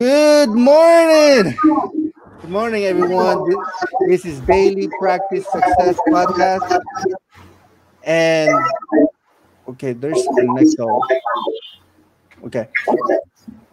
Good 0.00 0.48
morning. 0.48 1.54
Good 2.40 2.50
morning, 2.50 2.84
everyone. 2.84 3.44
This 4.08 4.24
is 4.24 4.40
Daily 4.40 4.88
Practice 4.98 5.44
Success 5.52 5.98
Podcast. 6.08 6.80
And 8.02 8.50
okay, 9.68 9.92
there's 9.92 10.26
an 10.38 10.56
echo. 10.56 11.02
Okay. 12.46 12.66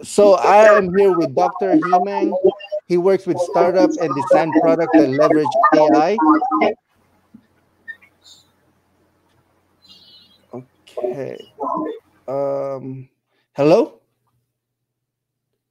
So 0.03 0.34
I 0.34 0.66
am 0.77 0.93
here 0.98 1.13
with 1.13 1.34
Dr. 1.34 1.77
Hemang. 1.77 2.34
He 2.88 2.98
works 2.98 3.25
with 3.25 3.39
startups 3.39 3.95
and 3.95 4.13
design 4.13 4.52
products 4.59 4.98
that 4.98 5.07
leverage 5.07 5.48
AI. 5.77 6.17
Okay. 10.53 11.38
Um, 12.27 13.07
hello? 13.53 14.02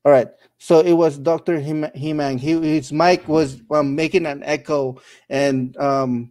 All 0.06 0.12
right. 0.12 0.28
So 0.58 0.78
it 0.78 0.92
was 0.92 1.18
Dr. 1.18 1.58
Hemang. 1.58 2.38
He, 2.38 2.52
his 2.52 2.92
mic 2.92 3.26
was 3.26 3.60
um, 3.72 3.96
making 3.96 4.24
an 4.24 4.40
echo. 4.44 5.00
And 5.28 5.76
um, 5.78 6.30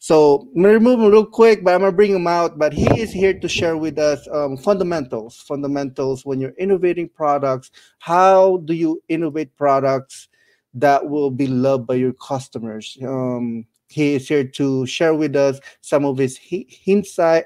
so 0.00 0.48
I'm 0.56 0.60
going 0.60 0.74
to 0.74 0.78
remove 0.80 0.98
him 0.98 1.08
real 1.12 1.24
quick, 1.24 1.62
but 1.62 1.72
I'm 1.72 1.82
going 1.82 1.92
to 1.92 1.96
bring 1.96 2.12
him 2.12 2.26
out. 2.26 2.58
But 2.58 2.72
he 2.72 3.00
is 3.00 3.12
here 3.12 3.32
to 3.32 3.48
share 3.48 3.76
with 3.76 3.96
us 3.96 4.26
um, 4.32 4.56
fundamentals. 4.56 5.36
Fundamentals 5.36 6.26
when 6.26 6.40
you're 6.40 6.56
innovating 6.58 7.08
products. 7.08 7.70
How 8.00 8.56
do 8.64 8.74
you 8.74 9.00
innovate 9.08 9.56
products 9.56 10.26
that 10.74 11.08
will 11.08 11.30
be 11.30 11.46
loved 11.46 11.86
by 11.86 11.94
your 11.94 12.14
customers? 12.14 12.98
Um, 13.04 13.66
he 13.88 14.14
is 14.14 14.26
here 14.26 14.42
to 14.42 14.84
share 14.84 15.14
with 15.14 15.36
us 15.36 15.60
some 15.80 16.04
of 16.04 16.18
his 16.18 16.40
insight 16.86 17.44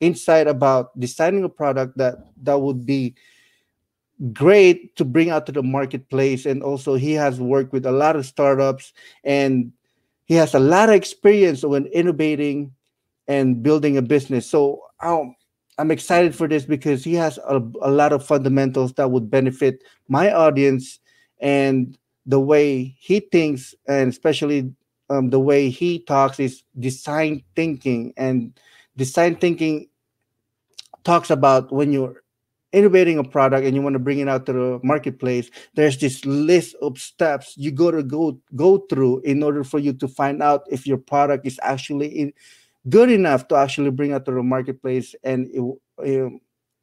insight 0.00 0.48
about 0.48 0.98
designing 0.98 1.44
a 1.44 1.48
product 1.48 1.96
that 1.96 2.16
that 2.42 2.60
would 2.60 2.84
be 2.84 3.14
great 4.32 4.94
to 4.96 5.04
bring 5.04 5.30
out 5.30 5.46
to 5.46 5.52
the 5.52 5.62
marketplace. 5.62 6.46
And 6.46 6.62
also 6.62 6.94
he 6.94 7.12
has 7.12 7.40
worked 7.40 7.72
with 7.72 7.86
a 7.86 7.92
lot 7.92 8.16
of 8.16 8.26
startups 8.26 8.92
and 9.24 9.72
he 10.26 10.34
has 10.34 10.54
a 10.54 10.60
lot 10.60 10.88
of 10.88 10.94
experience 10.94 11.64
when 11.64 11.86
innovating 11.86 12.72
and 13.26 13.62
building 13.62 13.96
a 13.96 14.02
business. 14.02 14.48
So 14.48 14.82
um, 15.00 15.34
i'm 15.78 15.90
excited 15.90 16.34
for 16.34 16.46
this 16.46 16.64
because 16.64 17.02
he 17.02 17.14
has 17.14 17.38
a, 17.38 17.56
a 17.80 17.90
lot 17.90 18.12
of 18.12 18.24
fundamentals 18.24 18.92
that 18.92 19.10
would 19.10 19.30
benefit 19.30 19.82
my 20.06 20.30
audience 20.30 21.00
and 21.40 21.96
the 22.26 22.38
way 22.38 22.94
he 23.00 23.20
thinks 23.20 23.74
and 23.88 24.10
especially 24.10 24.70
um, 25.12 25.30
the 25.30 25.40
way 25.40 25.68
he 25.68 25.98
talks 26.00 26.40
is 26.40 26.62
design 26.78 27.42
thinking. 27.54 28.14
And 28.16 28.58
design 28.96 29.36
thinking 29.36 29.88
talks 31.04 31.30
about 31.30 31.72
when 31.72 31.92
you're 31.92 32.21
innovating 32.72 33.18
a 33.18 33.24
product 33.24 33.66
and 33.66 33.76
you 33.76 33.82
want 33.82 33.94
to 33.94 33.98
bring 33.98 34.18
it 34.18 34.28
out 34.28 34.46
to 34.46 34.52
the 34.52 34.80
marketplace 34.82 35.50
there's 35.74 35.98
this 35.98 36.24
list 36.24 36.74
of 36.80 36.98
steps 36.98 37.54
you 37.56 37.70
got 37.70 37.90
to 37.90 38.02
go 38.02 38.38
go 38.56 38.78
through 38.88 39.20
in 39.20 39.42
order 39.42 39.62
for 39.62 39.78
you 39.78 39.92
to 39.92 40.08
find 40.08 40.42
out 40.42 40.62
if 40.70 40.86
your 40.86 40.98
product 40.98 41.46
is 41.46 41.60
actually 41.62 42.08
in, 42.08 42.32
good 42.88 43.10
enough 43.10 43.48
to 43.48 43.56
actually 43.56 43.90
bring 43.90 44.12
out 44.12 44.24
to 44.24 44.32
the 44.32 44.42
marketplace 44.42 45.14
and 45.24 45.48
it, 45.52 45.60
um, 45.60 46.40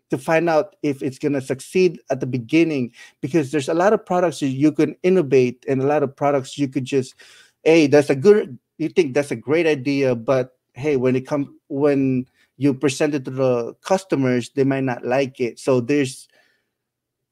to 0.09 0.17
find 0.17 0.49
out 0.49 0.75
if 0.81 1.03
it's 1.03 1.19
going 1.19 1.33
to 1.33 1.41
succeed 1.41 1.99
at 2.09 2.19
the 2.19 2.25
beginning. 2.25 2.91
Because 3.21 3.51
there's 3.51 3.69
a 3.69 3.73
lot 3.73 3.93
of 3.93 4.05
products 4.05 4.41
you 4.41 4.71
can 4.71 4.95
innovate 5.03 5.63
and 5.67 5.81
a 5.81 5.85
lot 5.85 6.03
of 6.03 6.15
products 6.15 6.57
you 6.57 6.67
could 6.67 6.85
just 6.85 7.15
hey 7.63 7.87
that's 7.87 8.09
a 8.09 8.15
good 8.15 8.57
you 8.77 8.89
think 8.89 9.13
that's 9.13 9.31
a 9.31 9.35
great 9.35 9.67
idea 9.67 10.15
but 10.15 10.57
hey 10.73 10.95
when 10.95 11.15
it 11.15 11.27
comes 11.27 11.47
when 11.67 12.25
you 12.59 12.73
present 12.73 13.15
it 13.15 13.23
to 13.23 13.31
the 13.31 13.73
customers, 13.85 14.51
they 14.53 14.65
might 14.65 14.83
not 14.83 15.05
like 15.05 15.39
it. 15.39 15.57
So 15.59 15.79
there's, 15.79 16.27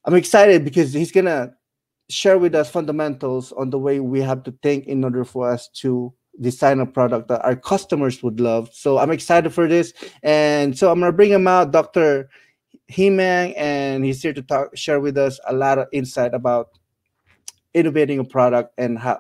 I'm 0.05 0.15
excited 0.15 0.63
because 0.63 0.93
he's 0.93 1.11
gonna 1.11 1.51
share 2.09 2.37
with 2.37 2.55
us 2.55 2.71
fundamentals 2.71 3.51
on 3.51 3.69
the 3.69 3.77
way 3.77 3.99
we 3.99 4.21
have 4.21 4.41
to 4.43 4.53
think 4.63 4.85
in 4.87 5.03
order 5.03 5.25
for 5.25 5.51
us 5.51 5.67
to 5.81 6.13
design 6.39 6.79
a 6.79 6.85
product 6.85 7.27
that 7.27 7.43
our 7.43 7.57
customers 7.57 8.23
would 8.23 8.39
love. 8.39 8.69
So 8.71 8.99
I'm 8.99 9.11
excited 9.11 9.53
for 9.53 9.67
this, 9.67 9.91
and 10.23 10.77
so 10.77 10.89
I'm 10.89 11.01
gonna 11.01 11.11
bring 11.11 11.31
him 11.31 11.45
out, 11.45 11.73
Dr. 11.73 12.29
Hemang, 12.89 13.53
and 13.57 14.05
he's 14.05 14.21
here 14.21 14.31
to 14.31 14.41
talk, 14.41 14.77
share 14.77 15.01
with 15.01 15.17
us 15.17 15.41
a 15.45 15.53
lot 15.53 15.77
of 15.77 15.87
insight 15.91 16.33
about 16.33 16.69
innovating 17.73 18.19
a 18.19 18.23
product 18.23 18.73
and 18.77 18.97
how 18.97 19.19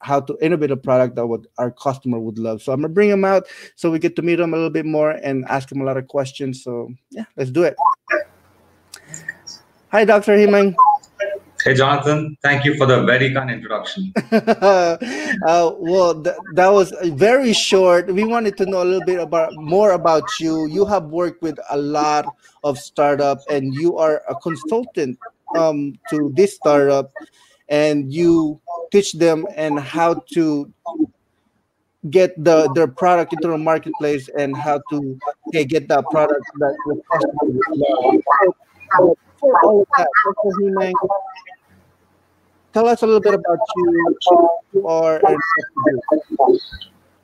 how 0.00 0.20
to 0.20 0.36
innovate 0.40 0.70
a 0.70 0.76
product 0.76 1.14
that 1.16 1.26
would 1.26 1.46
our 1.58 1.70
customer 1.70 2.18
would 2.18 2.38
love. 2.38 2.62
So 2.62 2.72
I'm 2.72 2.80
gonna 2.80 2.92
bring 2.92 3.10
him 3.10 3.24
out 3.24 3.46
so 3.76 3.90
we 3.90 3.98
get 3.98 4.16
to 4.16 4.22
meet 4.22 4.40
him 4.40 4.52
a 4.52 4.56
little 4.56 4.70
bit 4.70 4.86
more 4.86 5.10
and 5.10 5.44
ask 5.46 5.70
him 5.70 5.80
a 5.80 5.84
lot 5.84 5.96
of 5.96 6.08
questions. 6.08 6.64
So 6.64 6.90
yeah, 7.10 7.24
let's 7.36 7.50
do 7.50 7.64
it. 7.64 7.76
Hi, 9.92 10.04
Dr. 10.04 10.36
Hemang. 10.36 10.74
Hey, 11.64 11.74
Jonathan. 11.74 12.38
Thank 12.42 12.64
you 12.64 12.74
for 12.76 12.86
the 12.86 13.02
very 13.02 13.34
kind 13.34 13.50
introduction. 13.50 14.14
uh, 14.32 14.96
well, 15.76 16.22
th- 16.22 16.36
that 16.54 16.68
was 16.68 16.90
very 17.12 17.52
short. 17.52 18.06
We 18.06 18.24
wanted 18.24 18.56
to 18.58 18.66
know 18.66 18.82
a 18.82 18.84
little 18.84 19.04
bit 19.04 19.20
about 19.20 19.52
more 19.56 19.92
about 19.92 20.24
you. 20.40 20.66
You 20.68 20.86
have 20.86 21.04
worked 21.06 21.42
with 21.42 21.58
a 21.68 21.76
lot 21.76 22.24
of 22.64 22.78
startup, 22.78 23.40
and 23.50 23.74
you 23.74 23.98
are 23.98 24.22
a 24.26 24.34
consultant 24.36 25.18
um, 25.54 25.98
to 26.08 26.32
this 26.34 26.54
startup 26.54 27.12
and 27.70 28.12
you 28.12 28.60
teach 28.90 29.12
them 29.12 29.46
and 29.56 29.78
how 29.78 30.14
to 30.34 30.72
get 32.08 32.32
the 32.42 32.70
their 32.74 32.86
product 32.88 33.32
into 33.32 33.48
the 33.48 33.58
marketplace 33.58 34.28
and 34.38 34.56
how 34.56 34.80
to 34.90 35.18
okay, 35.48 35.64
get 35.64 35.86
that 35.88 36.04
product 36.10 36.44
that 36.58 36.74
the 36.86 37.00
customer 37.12 37.50
tell 42.72 42.88
us 42.88 43.02
a 43.02 43.06
little 43.06 43.20
bit 43.20 43.34
about 43.34 43.58
you. 43.76 44.16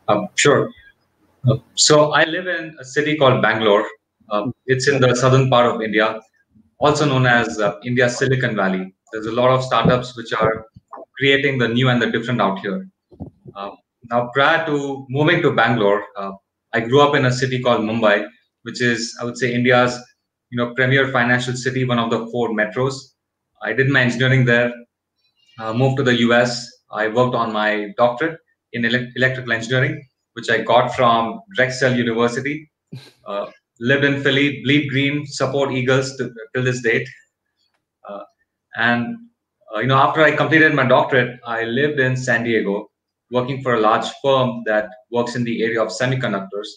Um, 0.08 0.28
sure. 0.34 0.70
Uh, 1.48 1.56
so 1.74 2.12
I 2.12 2.24
live 2.24 2.46
in 2.46 2.76
a 2.78 2.84
city 2.84 3.16
called 3.16 3.42
Bangalore. 3.42 3.86
Uh, 4.28 4.50
it's 4.66 4.88
in 4.88 5.00
the 5.00 5.14
southern 5.14 5.48
part 5.48 5.72
of 5.72 5.80
India, 5.80 6.20
also 6.78 7.04
known 7.06 7.26
as 7.26 7.60
uh, 7.60 7.78
India's 7.84 8.18
Silicon 8.18 8.56
Valley. 8.56 8.94
There's 9.12 9.26
a 9.26 9.32
lot 9.32 9.50
of 9.50 9.62
startups 9.62 10.16
which 10.16 10.32
are 10.32 10.66
creating 11.18 11.58
the 11.58 11.68
new 11.68 11.88
and 11.88 12.00
the 12.00 12.10
different 12.10 12.40
out 12.40 12.58
here. 12.60 12.88
Uh, 13.54 13.70
now, 14.10 14.30
prior 14.34 14.64
to 14.66 15.06
moving 15.08 15.42
to 15.42 15.52
Bangalore, 15.52 16.04
uh, 16.16 16.32
I 16.72 16.80
grew 16.80 17.00
up 17.00 17.14
in 17.14 17.24
a 17.26 17.32
city 17.32 17.60
called 17.62 17.80
Mumbai, 17.82 18.26
which 18.62 18.80
is, 18.80 19.16
I 19.20 19.24
would 19.24 19.38
say, 19.38 19.52
India's 19.54 19.98
you 20.50 20.58
know 20.58 20.74
premier 20.74 21.08
financial 21.08 21.54
city, 21.54 21.84
one 21.84 21.98
of 21.98 22.10
the 22.10 22.26
four 22.30 22.50
metros. 22.50 22.94
I 23.62 23.72
did 23.72 23.88
my 23.88 24.02
engineering 24.02 24.44
there, 24.44 24.72
uh, 25.58 25.72
moved 25.72 25.96
to 25.98 26.02
the 26.02 26.16
US. 26.26 26.70
I 26.90 27.08
worked 27.08 27.34
on 27.34 27.52
my 27.52 27.92
doctorate 27.96 28.38
in 28.72 28.84
ele- 28.84 29.08
electrical 29.16 29.52
engineering, 29.52 30.06
which 30.34 30.50
I 30.50 30.58
got 30.58 30.94
from 30.94 31.40
Drexel 31.54 31.94
University. 31.94 32.70
Uh, 33.26 33.46
lived 33.80 34.04
in 34.04 34.22
Philly, 34.22 34.62
bleed 34.62 34.88
green, 34.88 35.26
support 35.26 35.72
Eagles 35.72 36.16
to, 36.16 36.32
till 36.54 36.64
this 36.64 36.82
date. 36.82 37.08
Uh, 38.08 38.22
and 38.76 39.16
uh, 39.76 39.80
you 39.80 39.86
know, 39.86 39.96
after 39.96 40.22
I 40.22 40.34
completed 40.34 40.74
my 40.74 40.86
doctorate, 40.86 41.38
I 41.44 41.64
lived 41.64 42.00
in 42.00 42.16
San 42.16 42.44
Diego, 42.44 42.90
working 43.30 43.62
for 43.62 43.74
a 43.74 43.80
large 43.80 44.06
firm 44.22 44.62
that 44.64 44.88
works 45.10 45.36
in 45.36 45.44
the 45.44 45.62
area 45.62 45.82
of 45.82 45.88
semiconductors. 45.88 46.68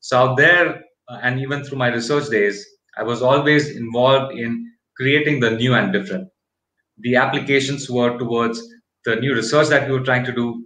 So 0.00 0.18
out 0.18 0.36
there, 0.36 0.84
uh, 1.08 1.18
and 1.22 1.40
even 1.40 1.64
through 1.64 1.78
my 1.78 1.88
research 1.88 2.28
days, 2.30 2.64
I 2.96 3.02
was 3.02 3.20
always 3.20 3.76
involved 3.76 4.38
in 4.38 4.70
creating 4.96 5.40
the 5.40 5.50
new 5.50 5.74
and 5.74 5.92
different. 5.92 6.28
The 6.98 7.16
applications 7.16 7.90
were 7.90 8.16
towards 8.16 8.62
the 9.04 9.16
new 9.16 9.34
research 9.34 9.68
that 9.68 9.88
we 9.88 9.98
were 9.98 10.04
trying 10.04 10.24
to 10.24 10.32
do, 10.32 10.64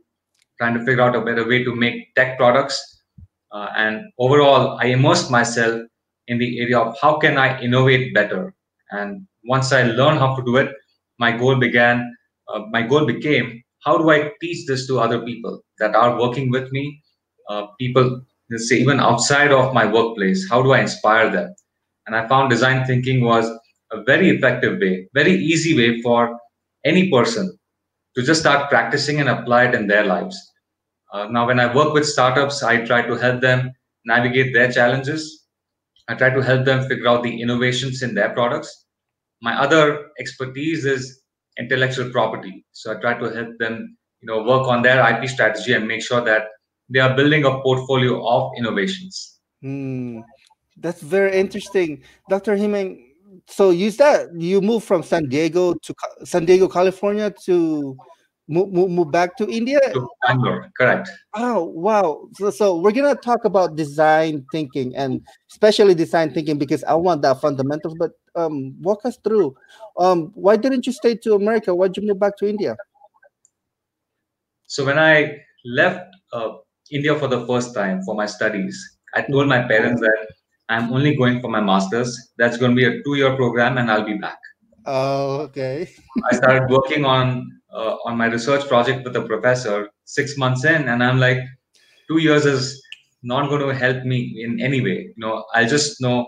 trying 0.59 0.75
to 0.75 0.85
figure 0.85 1.03
out 1.03 1.17
a 1.17 1.23
better 1.23 1.49
way 1.49 1.65
to 1.65 1.75
make 1.75 2.15
tech 2.15 2.37
products. 2.37 3.03
Uh, 3.51 3.69
and 3.75 4.03
overall, 4.19 4.79
I 4.79 4.87
immersed 4.87 5.31
myself 5.31 5.81
in 6.27 6.37
the 6.37 6.61
area 6.61 6.79
of 6.79 6.95
how 7.01 7.17
can 7.17 7.39
I 7.39 7.59
innovate 7.61 8.13
better. 8.13 8.55
And 8.91 9.27
once 9.45 9.73
I 9.73 9.85
learned 9.85 10.19
how 10.19 10.37
to 10.37 10.45
do 10.45 10.57
it, 10.59 10.75
my 11.19 11.33
goal 11.33 11.57
began. 11.57 12.15
Uh, 12.49 12.61
my 12.71 12.83
goal 12.83 13.05
became 13.05 13.63
how 13.85 13.97
do 13.97 14.11
I 14.11 14.33
teach 14.41 14.67
this 14.67 14.87
to 14.89 15.01
other 15.01 15.21
people 15.25 15.63
that 15.79 15.95
are 15.95 16.19
working 16.19 16.51
with 16.51 16.71
me, 16.73 17.03
uh, 17.49 17.67
people 17.79 18.23
say 18.57 18.77
even 18.77 19.01
outside 19.01 19.53
of 19.53 19.73
my 19.73 19.87
workplace. 19.87 20.49
How 20.51 20.63
do 20.63 20.73
I 20.73 20.81
inspire 20.81 21.31
them? 21.31 21.55
And 22.07 22.17
I 22.17 22.27
found 22.29 22.51
design 22.51 22.87
thinking 22.87 23.23
was 23.23 23.49
a 23.93 24.03
very 24.03 24.31
effective 24.31 24.81
way, 24.81 25.09
very 25.15 25.33
easy 25.33 25.77
way 25.77 26.01
for 26.03 26.39
any 26.85 27.11
person 27.11 27.57
to 28.17 28.23
just 28.23 28.41
start 28.41 28.69
practicing 28.71 29.21
and 29.21 29.29
apply 29.29 29.67
it 29.67 29.75
in 29.75 29.87
their 29.87 30.05
lives. 30.05 30.37
Uh, 31.13 31.27
now, 31.29 31.47
when 31.47 31.61
I 31.61 31.75
work 31.75 31.95
with 31.95 32.07
startups, 32.07 32.63
I 32.63 32.85
try 32.85 33.03
to 33.03 33.15
help 33.15 33.41
them 33.41 33.73
navigate 34.05 34.53
their 34.53 34.71
challenges. 34.71 35.47
I 36.09 36.15
try 36.15 36.31
to 36.31 36.43
help 36.43 36.65
them 36.65 36.89
figure 36.89 37.09
out 37.09 37.23
the 37.23 37.41
innovations 37.41 38.03
in 38.03 38.15
their 38.15 38.31
products 38.31 38.87
my 39.41 39.59
other 39.59 40.11
expertise 40.19 40.85
is 40.85 41.23
intellectual 41.59 42.11
property. 42.11 42.65
So 42.73 42.93
I 42.93 43.01
try 43.01 43.19
to 43.19 43.27
help 43.27 43.51
them, 43.59 43.97
you 44.21 44.27
know, 44.27 44.43
work 44.43 44.67
on 44.69 44.83
their 44.83 45.01
IP 45.11 45.29
strategy 45.29 45.73
and 45.73 45.87
make 45.87 46.03
sure 46.03 46.21
that 46.25 46.49
they 46.89 47.01
are 47.01 47.15
building 47.15 47.45
a 47.45 47.61
portfolio 47.61 48.27
of 48.27 48.53
innovations. 48.57 49.39
Hmm. 49.63 50.21
That's 50.77 51.03
very 51.03 51.37
interesting, 51.39 52.03
Dr. 52.29 52.57
Hemang. 52.57 53.05
so 53.49 53.71
you 53.71 53.91
said 53.91 54.29
you 54.37 54.61
moved 54.61 54.87
from 54.87 55.03
San 55.03 55.29
Diego 55.29 55.75
to 55.75 55.95
San 56.25 56.45
Diego, 56.45 56.69
California 56.69 57.35
to 57.47 57.97
move, 58.49 58.73
move, 58.73 58.91
move 58.91 59.11
back 59.11 59.37
to 59.37 59.51
India? 59.51 59.81
To 59.93 60.09
Bangalore, 60.27 60.71
correct. 60.77 61.11
Oh, 61.35 61.65
wow. 61.65 62.29
So, 62.35 62.51
so 62.51 62.79
we're 62.79 62.93
going 62.93 63.15
to 63.15 63.21
talk 63.21 63.45
about 63.45 63.77
design 63.77 64.47
thinking 64.51 64.97
and 64.97 65.21
especially 65.51 65.95
design 65.95 66.33
thinking 66.33 66.59
because 66.59 66.83
I 66.85 66.95
want 66.95 67.23
that 67.23 67.41
fundamentals. 67.41 67.95
But 67.99 68.13
um, 68.39 68.75
walk 68.81 69.05
us 69.05 69.19
through. 69.25 69.57
Um, 69.99 70.31
why 70.35 70.57
didn't 70.57 70.87
you 70.87 70.93
stay 70.93 71.15
to 71.17 71.35
America? 71.35 71.75
Why'd 71.75 71.97
you 71.97 72.07
move 72.07 72.21
back 72.21 72.37
to 72.39 72.49
India? 72.49 72.77
So 74.67 74.85
when 74.85 74.99
I 74.99 75.39
left 75.65 76.07
uh, 76.33 76.51
India 76.91 77.19
for 77.19 77.29
the 77.29 77.47
first 77.47 77.75
time 77.75 78.03
for 78.03 78.15
my 78.15 78.27
studies, 78.27 78.77
I 79.15 79.23
told 79.23 79.49
my 79.49 79.63
parents 79.63 80.01
that 80.01 80.27
I'm 80.69 80.93
only 80.93 81.17
going 81.17 81.41
for 81.41 81.51
my 81.51 81.61
master's. 81.61 82.33
That's 82.37 82.59
going 82.59 82.73
to 82.73 82.77
be 82.77 82.85
a 82.85 83.03
two-year 83.03 83.37
program, 83.37 83.79
and 83.79 83.91
I'll 83.91 84.05
be 84.05 84.19
back. 84.19 84.39
Oh, 84.85 85.41
okay. 85.49 85.89
I 86.31 86.37
started 86.37 86.71
working 86.71 87.05
on 87.05 87.51
uh, 87.73 87.97
on 88.05 88.17
my 88.17 88.27
research 88.27 88.67
project 88.69 89.05
with 89.05 89.17
a 89.17 89.23
professor 89.23 89.89
six 90.05 90.37
months 90.37 90.65
in, 90.65 90.89
and 90.89 91.03
I'm 91.03 91.19
like, 91.19 91.39
two 92.09 92.19
years 92.19 92.45
is 92.47 92.83
not 93.23 93.49
going 93.49 93.67
to 93.67 93.75
help 93.75 94.05
me 94.05 94.43
in 94.45 94.61
any 94.61 94.81
way. 94.81 94.99
You 95.17 95.21
know, 95.25 95.45
I'll 95.55 95.69
just 95.69 96.01
know 96.01 96.27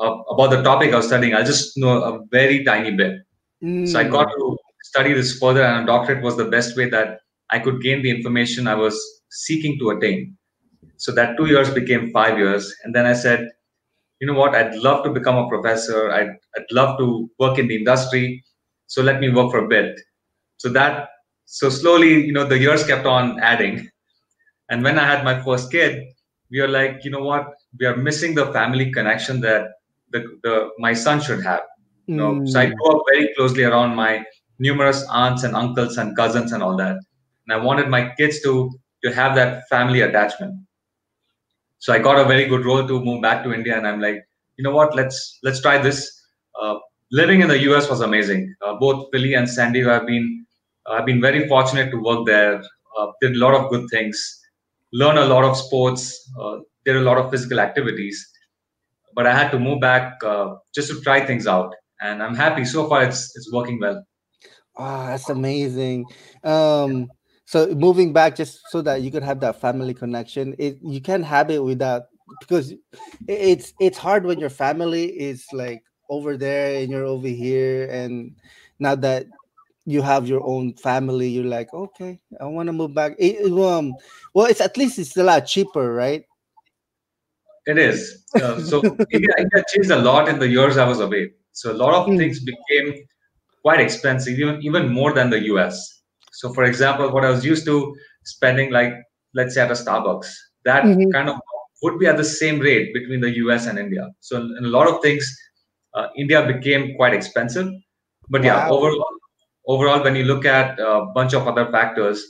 uh, 0.00 0.18
about 0.30 0.50
the 0.50 0.62
topic 0.62 0.92
I 0.92 0.96
was 0.96 1.06
studying. 1.06 1.34
I'll 1.34 1.44
just 1.44 1.76
know 1.76 2.02
a 2.02 2.24
very 2.30 2.64
tiny 2.64 2.90
bit. 2.92 3.20
Mm. 3.62 3.88
So 3.88 3.98
I 4.00 4.04
got 4.04 4.24
to 4.24 4.56
study 4.82 5.12
this 5.12 5.38
further, 5.38 5.62
and 5.62 5.84
a 5.84 5.86
doctorate 5.86 6.22
was 6.22 6.36
the 6.36 6.46
best 6.46 6.76
way 6.76 6.88
that 6.90 7.20
I 7.50 7.58
could 7.58 7.82
gain 7.82 8.02
the 8.02 8.10
information 8.10 8.66
I 8.66 8.74
was 8.74 8.98
seeking 9.30 9.78
to 9.80 9.90
attain. 9.90 10.36
So 10.96 11.12
that 11.12 11.36
two 11.36 11.46
years 11.46 11.70
became 11.70 12.10
five 12.12 12.38
years, 12.38 12.74
and 12.84 12.94
then 12.94 13.06
I 13.06 13.12
said, 13.12 13.48
you 14.20 14.26
know 14.26 14.34
what? 14.34 14.54
I'd 14.54 14.74
love 14.76 15.04
to 15.04 15.10
become 15.10 15.36
a 15.36 15.48
professor. 15.48 16.10
I'd, 16.10 16.30
I'd 16.56 16.70
love 16.70 16.98
to 16.98 17.30
work 17.38 17.58
in 17.58 17.68
the 17.68 17.76
industry. 17.76 18.42
So 18.86 19.02
let 19.02 19.20
me 19.20 19.30
work 19.30 19.50
for 19.50 19.64
a 19.64 19.68
bit 19.68 19.98
so 20.64 20.70
that 20.70 21.08
so 21.44 21.68
slowly 21.68 22.12
you 22.26 22.32
know 22.32 22.46
the 22.46 22.58
years 22.58 22.86
kept 22.86 23.06
on 23.06 23.38
adding 23.40 23.88
and 24.70 24.82
when 24.82 24.98
i 24.98 25.04
had 25.04 25.24
my 25.24 25.36
first 25.46 25.70
kid 25.70 26.02
we 26.50 26.60
are 26.60 26.68
like 26.68 27.04
you 27.04 27.10
know 27.10 27.24
what 27.30 27.48
we 27.78 27.86
are 27.86 27.96
missing 27.96 28.34
the 28.34 28.46
family 28.52 28.90
connection 28.90 29.40
that 29.40 29.66
the, 30.14 30.20
the 30.44 30.54
my 30.86 30.92
son 30.92 31.20
should 31.26 31.42
have 31.42 31.62
you 32.06 32.16
know 32.20 32.30
mm. 32.34 32.48
so 32.48 32.60
i 32.60 32.66
grew 32.66 32.90
up 32.92 33.02
very 33.10 33.26
closely 33.36 33.64
around 33.70 33.94
my 33.94 34.12
numerous 34.66 35.04
aunts 35.22 35.42
and 35.42 35.56
uncles 35.62 35.98
and 35.98 36.16
cousins 36.16 36.52
and 36.52 36.62
all 36.62 36.76
that 36.76 36.96
and 36.96 37.52
i 37.56 37.58
wanted 37.68 37.88
my 37.96 38.02
kids 38.18 38.40
to 38.46 38.52
to 39.04 39.12
have 39.20 39.34
that 39.40 39.62
family 39.72 40.02
attachment 40.08 40.54
so 41.78 41.92
i 41.92 41.98
got 41.98 42.18
a 42.24 42.28
very 42.32 42.46
good 42.52 42.64
role 42.70 42.86
to 42.92 43.02
move 43.08 43.20
back 43.28 43.42
to 43.44 43.52
india 43.58 43.76
and 43.76 43.86
i'm 43.90 44.00
like 44.00 44.20
you 44.56 44.64
know 44.64 44.74
what 44.78 44.94
let's 45.00 45.18
let's 45.42 45.60
try 45.66 45.76
this 45.88 46.00
uh, 46.60 46.76
living 47.20 47.40
in 47.40 47.48
the 47.48 47.58
us 47.74 47.90
was 47.90 48.00
amazing 48.00 48.42
uh, 48.64 48.74
both 48.84 49.06
philly 49.12 49.34
and 49.34 49.48
san 49.56 49.72
diego 49.72 49.90
have 49.98 50.06
been 50.14 50.28
I've 50.86 51.06
been 51.06 51.20
very 51.20 51.48
fortunate 51.48 51.90
to 51.90 52.02
work 52.02 52.26
there. 52.26 52.62
Uh, 52.98 53.06
did 53.20 53.36
a 53.36 53.38
lot 53.38 53.54
of 53.54 53.70
good 53.70 53.88
things, 53.90 54.40
learn 54.92 55.18
a 55.18 55.24
lot 55.24 55.44
of 55.44 55.56
sports, 55.56 56.30
uh, 56.40 56.58
did 56.84 56.96
a 56.96 57.00
lot 57.00 57.18
of 57.18 57.30
physical 57.30 57.58
activities. 57.58 58.30
But 59.14 59.26
I 59.26 59.34
had 59.34 59.50
to 59.50 59.58
move 59.58 59.80
back 59.80 60.22
uh, 60.24 60.54
just 60.74 60.90
to 60.90 61.00
try 61.00 61.24
things 61.24 61.46
out, 61.46 61.74
and 62.00 62.22
I'm 62.22 62.34
happy 62.34 62.64
so 62.64 62.88
far. 62.88 63.04
It's 63.04 63.36
it's 63.36 63.52
working 63.52 63.78
well. 63.80 64.04
Ah, 64.76 65.04
oh, 65.04 65.06
that's 65.10 65.28
amazing. 65.28 66.06
Um, 66.42 67.10
so 67.44 67.68
moving 67.74 68.12
back 68.12 68.34
just 68.34 68.60
so 68.70 68.82
that 68.82 69.02
you 69.02 69.10
could 69.10 69.22
have 69.22 69.40
that 69.40 69.60
family 69.60 69.94
connection, 69.94 70.54
it 70.58 70.78
you 70.82 71.00
can't 71.00 71.24
have 71.24 71.50
it 71.50 71.62
without 71.62 72.04
because 72.40 72.74
it's 73.28 73.72
it's 73.80 73.98
hard 73.98 74.24
when 74.24 74.40
your 74.40 74.50
family 74.50 75.06
is 75.06 75.46
like 75.52 75.82
over 76.10 76.36
there 76.36 76.82
and 76.82 76.90
you're 76.90 77.04
over 77.06 77.28
here, 77.28 77.86
and 77.90 78.34
now 78.78 78.94
that 78.96 79.26
you 79.86 80.02
have 80.02 80.26
your 80.26 80.42
own 80.44 80.72
family 80.74 81.28
you're 81.28 81.44
like 81.44 81.72
okay 81.74 82.18
i 82.40 82.44
want 82.44 82.66
to 82.66 82.72
move 82.72 82.94
back 82.94 83.14
it, 83.18 83.52
um 83.52 83.94
well 84.32 84.46
it's 84.46 84.60
at 84.60 84.76
least 84.76 84.98
it's 84.98 85.16
a 85.16 85.22
lot 85.22 85.40
cheaper 85.40 85.92
right 85.92 86.24
it 87.66 87.78
is 87.78 88.24
uh, 88.40 88.60
so 88.60 88.82
india, 89.16 89.34
india 89.38 89.64
changed 89.72 89.90
a 89.90 90.02
lot 90.08 90.28
in 90.28 90.38
the 90.38 90.48
years 90.48 90.76
i 90.76 90.86
was 90.92 91.00
away 91.00 91.30
so 91.52 91.72
a 91.72 91.78
lot 91.82 91.94
of 91.94 92.06
mm. 92.06 92.18
things 92.18 92.40
became 92.40 92.92
quite 93.62 93.80
expensive 93.80 94.38
even 94.38 94.60
even 94.62 94.92
more 94.98 95.12
than 95.12 95.30
the 95.30 95.40
us 95.40 96.02
so 96.32 96.52
for 96.52 96.64
example 96.64 97.10
what 97.14 97.24
i 97.24 97.30
was 97.30 97.44
used 97.44 97.64
to 97.64 97.76
spending 98.24 98.70
like 98.78 98.92
let's 99.34 99.54
say 99.54 99.62
at 99.62 99.70
a 99.70 99.80
starbucks 99.84 100.28
that 100.64 100.84
mm-hmm. 100.84 101.10
kind 101.10 101.28
of 101.28 101.36
would 101.82 101.98
be 101.98 102.06
at 102.06 102.16
the 102.16 102.30
same 102.40 102.58
rate 102.58 102.92
between 102.94 103.20
the 103.20 103.32
us 103.54 103.66
and 103.66 103.78
india 103.78 104.04
so 104.20 104.36
in 104.58 104.64
a 104.70 104.72
lot 104.76 104.86
of 104.92 105.00
things 105.06 105.24
uh, 105.94 106.06
india 106.16 106.46
became 106.52 106.94
quite 106.96 107.14
expensive 107.20 107.68
but 108.28 108.40
wow. 108.40 108.48
yeah 108.48 108.68
overall 108.76 109.14
overall, 109.66 110.02
when 110.02 110.16
you 110.16 110.24
look 110.24 110.44
at 110.44 110.78
a 110.78 111.06
bunch 111.14 111.34
of 111.34 111.46
other 111.46 111.70
factors, 111.70 112.24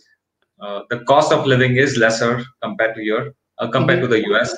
uh, 0.60 0.82
the 0.90 1.00
cost 1.00 1.32
of 1.32 1.46
living 1.46 1.76
is 1.76 1.96
lesser 1.96 2.42
compared 2.62 2.94
to 2.94 3.02
your 3.02 3.32
uh, 3.58 3.69
compared 3.69 4.00
mm-hmm. 4.00 4.10
to 4.10 4.20
the 4.20 4.34
US. 4.34 4.54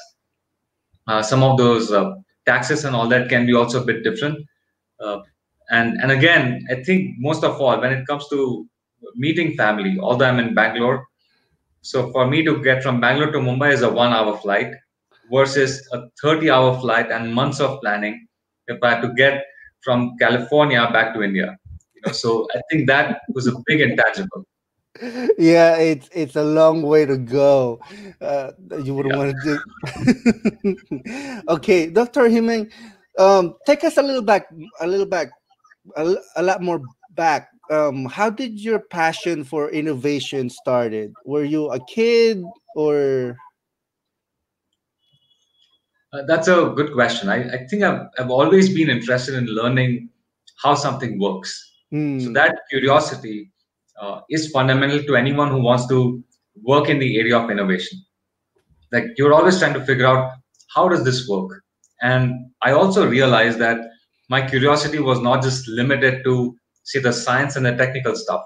Uh, 1.07 1.23
some 1.23 1.43
of 1.43 1.57
those 1.59 1.93
uh, 1.93 2.15
taxes 2.47 2.85
and 2.85 2.97
all 2.97 3.09
that 3.09 3.29
can 3.29 3.47
be 3.47 3.55
also 3.55 3.83
a 3.83 3.87
bit 3.87 4.03
different. 4.05 4.39
Uh, 5.01 5.19
and 5.71 6.01
and 6.03 6.11
again, 6.13 6.65
I 6.71 6.83
think 6.83 7.17
most 7.19 7.45
of 7.45 7.61
all, 7.61 7.81
when 7.81 7.93
it 7.93 8.07
comes 8.07 8.29
to 8.31 8.67
meeting 9.17 9.57
family, 9.57 9.99
although 10.01 10.27
I'm 10.27 10.39
in 10.39 10.55
Bangalore, 10.55 11.05
so 11.83 12.11
for 12.13 12.27
me 12.27 12.45
to 12.45 12.63
get 12.63 12.83
from 12.83 13.01
Bangalore 13.01 13.33
to 13.33 13.39
Mumbai 13.39 13.73
is 13.73 13.83
a 13.83 13.91
one-hour 13.91 14.39
flight 14.39 14.73
versus 15.33 15.87
a 15.93 16.03
30-hour 16.23 16.81
flight 16.81 17.11
and 17.11 17.33
months 17.35 17.61
of 17.61 17.81
planning 17.81 18.27
if 18.69 18.83
I 18.83 18.91
had 18.95 19.03
to 19.03 19.13
get 19.15 19.45
from 19.83 20.17
California 20.21 20.81
back 20.93 21.15
to 21.15 21.23
India 21.23 21.57
You 21.95 22.03
know, 22.07 22.13
so 22.13 22.49
I 22.55 22.61
think 22.71 22.87
that 22.89 23.21
was 23.35 23.47
a 23.47 23.53
big 23.67 23.81
intangible. 23.81 24.45
Yeah, 25.39 25.77
it's 25.77 26.09
it's 26.13 26.37
a 26.37 26.45
long 26.45 26.83
way 26.83 27.07
to 27.07 27.17
go. 27.17 27.81
Uh, 28.21 28.53
you 28.83 28.95
wouldn't 28.95 29.15
yeah. 29.15 29.19
want 29.19 29.37
to 29.43 29.59
do. 30.63 31.43
okay, 31.49 31.89
Doctor 31.89 32.23
Hemang, 32.23 32.71
um, 33.19 33.55
take 33.67 33.85
us 33.85 33.97
a 33.97 34.03
little 34.03 34.23
back, 34.23 34.49
a 34.81 34.87
little 34.87 35.07
back, 35.07 35.29
a, 35.97 36.15
a 36.37 36.43
lot 36.43 36.63
more 36.63 36.81
back. 37.15 37.49
Um, 37.71 38.07
how 38.07 38.31
did 38.31 38.61
your 38.61 38.79
passion 38.79 39.45
for 39.45 39.71
innovation 39.71 40.49
started? 40.51 41.13
Were 41.25 41.45
you 41.45 41.71
a 41.71 41.85
kid 41.87 42.45
or? 42.75 43.37
Uh, 46.13 46.23
that's 46.27 46.49
a 46.49 46.73
good 46.77 46.93
question. 46.93 47.29
I, 47.29 47.43
I 47.51 47.67
think 47.67 47.83
I've, 47.83 48.07
I've 48.19 48.31
always 48.31 48.73
been 48.73 48.89
interested 48.89 49.35
in 49.35 49.47
learning 49.47 50.09
how 50.63 50.75
something 50.75 51.19
works 51.19 51.67
Mm. 51.93 52.23
So 52.23 52.33
that 52.33 52.59
curiosity 52.69 53.51
uh, 54.01 54.21
is 54.31 54.51
fundamental 54.51 55.03
to 55.03 55.17
anyone 55.17 55.51
who 55.51 55.61
wants 55.63 55.87
to 55.89 56.23
work 56.63 56.89
in 56.89 56.99
the 56.99 57.19
area 57.19 57.37
of 57.39 57.51
innovation. 57.51 57.99
Like 58.93 59.07
you're 59.17 59.35
always 59.35 59.59
trying 59.59 59.75
to 59.75 59.85
figure 59.85 60.07
out 60.07 60.33
how 60.75 60.89
does 60.89 61.05
this 61.05 61.29
work, 61.29 61.63
and 62.03 62.33
I 62.63 62.73
also 62.73 63.07
realized 63.09 63.59
that 63.59 63.79
my 64.29 64.47
curiosity 64.47 64.99
was 64.99 65.21
not 65.21 65.43
just 65.43 65.69
limited 65.69 66.25
to 66.25 66.57
say 66.85 67.01
the 67.01 67.13
science 67.13 67.57
and 67.57 67.67
the 67.67 67.77
technical 67.77 68.15
stuff. 68.15 68.43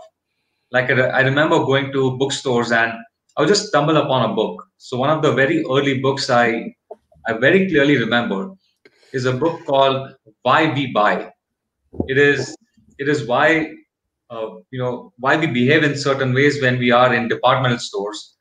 Like 0.73 0.91
I 0.91 1.21
remember 1.23 1.59
going 1.59 1.93
to 1.93 2.17
bookstores 2.19 2.71
and 2.73 2.93
I 3.37 3.43
would 3.43 3.49
just 3.49 3.69
stumble 3.69 3.97
upon 3.97 4.31
a 4.31 4.35
book. 4.35 4.63
So 4.79 4.99
one 4.99 5.11
of 5.11 5.23
the 5.23 5.33
very 5.33 5.65
early 5.65 6.01
books 6.01 6.31
I 6.31 6.75
I 7.27 7.35
very 7.35 7.69
clearly 7.69 7.97
remember 7.99 8.51
is 9.13 9.25
a 9.27 9.33
book 9.33 9.65
called 9.67 10.15
Why 10.43 10.73
We 10.73 10.93
Buy. 10.93 11.31
It 12.09 12.19
is 12.19 12.57
it 12.99 13.09
is 13.09 13.27
why 13.27 13.73
uh, 14.31 14.51
you 14.71 14.79
know 14.79 15.13
why 15.19 15.37
we 15.37 15.47
behave 15.47 15.83
in 15.83 15.97
certain 15.97 16.33
ways 16.33 16.63
when 16.63 16.79
we 16.79 16.91
are 16.91 17.13
in 17.15 17.29
departmental 17.29 17.79
stores 17.79 18.37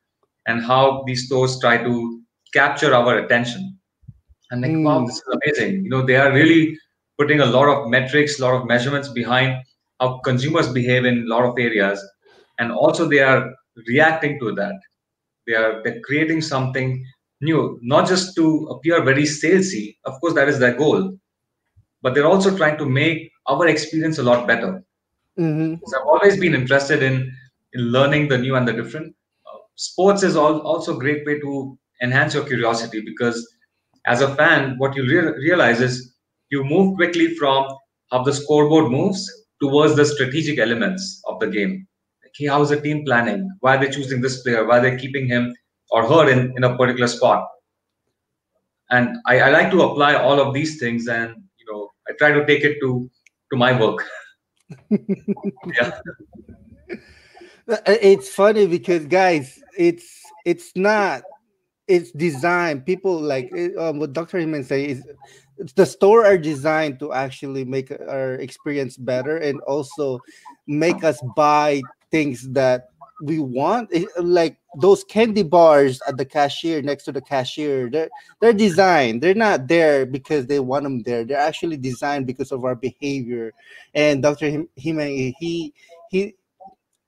and 0.48 0.63
how 0.63 1.03
these 1.05 1.25
stores 1.25 1.60
try 1.60 1.77
to 1.77 2.22
capture 2.53 2.93
our 2.93 3.19
attention. 3.19 3.77
And 4.51 4.62
like 4.62 4.72
mm. 4.72 4.84
wow 4.84 5.05
this 5.05 5.15
is 5.15 5.38
amazing. 5.41 5.84
You 5.84 5.89
know 5.89 6.05
they 6.05 6.15
are 6.15 6.31
really 6.31 6.77
putting 7.17 7.41
a 7.41 7.46
lot 7.46 7.67
of 7.67 7.89
metrics 7.89 8.39
a 8.39 8.43
lot 8.43 8.55
of 8.62 8.67
measurements 8.67 9.10
behind 9.10 9.63
how 10.00 10.19
consumers 10.19 10.72
behave 10.72 11.05
in 11.05 11.24
a 11.24 11.27
lot 11.27 11.43
of 11.43 11.58
areas. 11.58 12.01
And 12.60 12.72
also 12.72 13.08
they 13.08 13.19
are 13.19 13.53
reacting 13.88 14.39
to 14.39 14.53
that. 14.55 14.75
They 15.48 15.55
are 15.55 15.81
they're 15.84 16.01
creating 16.01 16.41
something 16.41 17.03
new 17.41 17.79
not 17.81 18.08
just 18.08 18.36
to 18.36 18.67
appear 18.67 19.03
very 19.03 19.24
salesy. 19.24 19.98
Of 20.05 20.19
course 20.22 20.34
that 20.36 20.50
is 20.50 20.60
their 20.60 20.74
goal. 20.74 21.17
But 22.01 22.13
they're 22.13 22.27
also 22.27 22.55
trying 22.55 22.77
to 22.77 22.86
make 22.86 23.31
our 23.48 23.67
experience 23.67 24.19
a 24.19 24.24
lot 24.24 24.48
better. 24.48 24.84
Mm-hmm. 25.39 25.75
I've 25.96 26.08
always 26.08 26.38
been 26.38 26.53
interested 26.53 27.01
in, 27.01 27.34
in 27.74 27.81
learning 27.91 28.27
the 28.27 28.38
new 28.38 28.55
and 28.55 28.67
the 28.67 28.74
different. 28.74 29.15
Uh, 29.48 29.60
sports 29.75 30.22
is 30.22 30.36
all, 30.36 30.60
also 30.60 30.96
a 30.96 31.00
great 31.00 31.25
way 31.25 31.39
to 31.39 31.77
enhance 32.01 32.34
your 32.34 32.43
curiosity 32.46 33.01
because 33.01 33.48
as 34.05 34.22
a 34.22 34.36
fan, 34.36 34.77
what 34.77 34.96
you 34.96 35.03
re- 35.03 35.34
realize 35.38 35.79
is 35.81 36.13
you 36.50 36.63
move 36.63 36.96
quickly 36.96 37.36
from 37.36 37.67
how 38.12 38.24
the 38.24 38.34
scoreboard 38.34 38.91
moves 38.91 39.29
towards 39.62 39.96
the 39.96 40.05
strategic 40.05 40.58
elements 40.58 41.22
of 41.27 41.39
the 41.39 41.48
game. 41.48 41.88
Like, 42.24 42.31
hey, 42.36 42.48
how's 42.48 42.69
the 42.69 42.81
team 42.81 43.05
planning? 43.05 43.50
Why 43.62 43.75
are 43.75 43.79
they 43.79 43.91
choosing 43.91 44.22
this 44.22 44.41
player? 44.41 44.65
Why 44.65 44.79
are 44.79 44.81
they 44.81 44.98
keeping 44.98 45.27
him 45.27 45.53
or 45.91 46.08
her 46.08 46.29
in, 46.29 46.53
in 46.58 46.63
a 46.63 46.75
particular 46.75 47.08
spot? 47.08 47.48
And 48.89 49.17
I, 49.25 49.39
I 49.39 49.50
like 49.51 49.72
to 49.72 49.84
apply 49.84 50.15
all 50.15 50.39
of 50.39 50.53
these 50.53 50.79
things 50.79 51.08
and 51.08 51.36
you 51.60 51.72
know 51.72 51.91
I 52.10 52.13
try 52.17 52.31
to 52.31 52.46
take 52.46 52.63
it 52.63 52.79
to 52.81 53.10
to 53.51 53.58
my 53.58 53.79
work. 53.79 54.05
yeah. 54.90 56.00
It's 57.86 58.30
funny 58.30 58.66
because 58.66 59.06
guys, 59.06 59.62
it's 59.78 60.24
it's 60.46 60.72
not 60.76 61.24
it's 61.88 62.12
designed. 62.12 62.86
People 62.86 63.20
like 63.20 63.52
um, 63.78 64.00
what 64.00 64.14
Dr. 64.14 64.40
Hemang 64.40 64.66
say 64.66 64.86
is 64.86 65.04
the 65.76 65.86
store 65.86 66.26
are 66.26 66.38
designed 66.38 67.00
to 67.00 67.12
actually 67.14 67.66
make 67.66 67.92
our 67.92 68.36
experience 68.36 68.96
better 68.96 69.38
and 69.38 69.60
also 69.62 70.20
make 70.68 71.04
us 71.04 71.20
buy 71.36 71.82
things 72.12 72.48
that 72.52 72.90
we 73.22 73.40
want 73.40 73.90
eh, 73.94 74.06
like 74.22 74.58
those 74.80 75.04
candy 75.04 75.44
bars 75.44 76.02
at 76.08 76.18
the 76.18 76.26
cashier 76.26 76.82
next 76.82 77.04
to 77.06 77.12
the 77.12 77.22
cashier 77.22 77.90
they're 77.90 78.10
they're 78.40 78.54
designed. 78.54 79.22
They're 79.22 79.34
not 79.34 79.68
there 79.68 80.06
because 80.06 80.48
they 80.48 80.60
want 80.60 80.84
them 80.84 81.04
there. 81.04 81.26
They're 81.26 81.38
actually 81.38 81.78
designed 81.78 82.28
because 82.28 82.52
of 82.52 82.64
our 82.64 82.76
behavior. 82.76 83.54
And 83.94 84.24
dr 84.24 84.46
Hemang, 84.80 85.34
he 85.40 85.74
he 86.10 86.36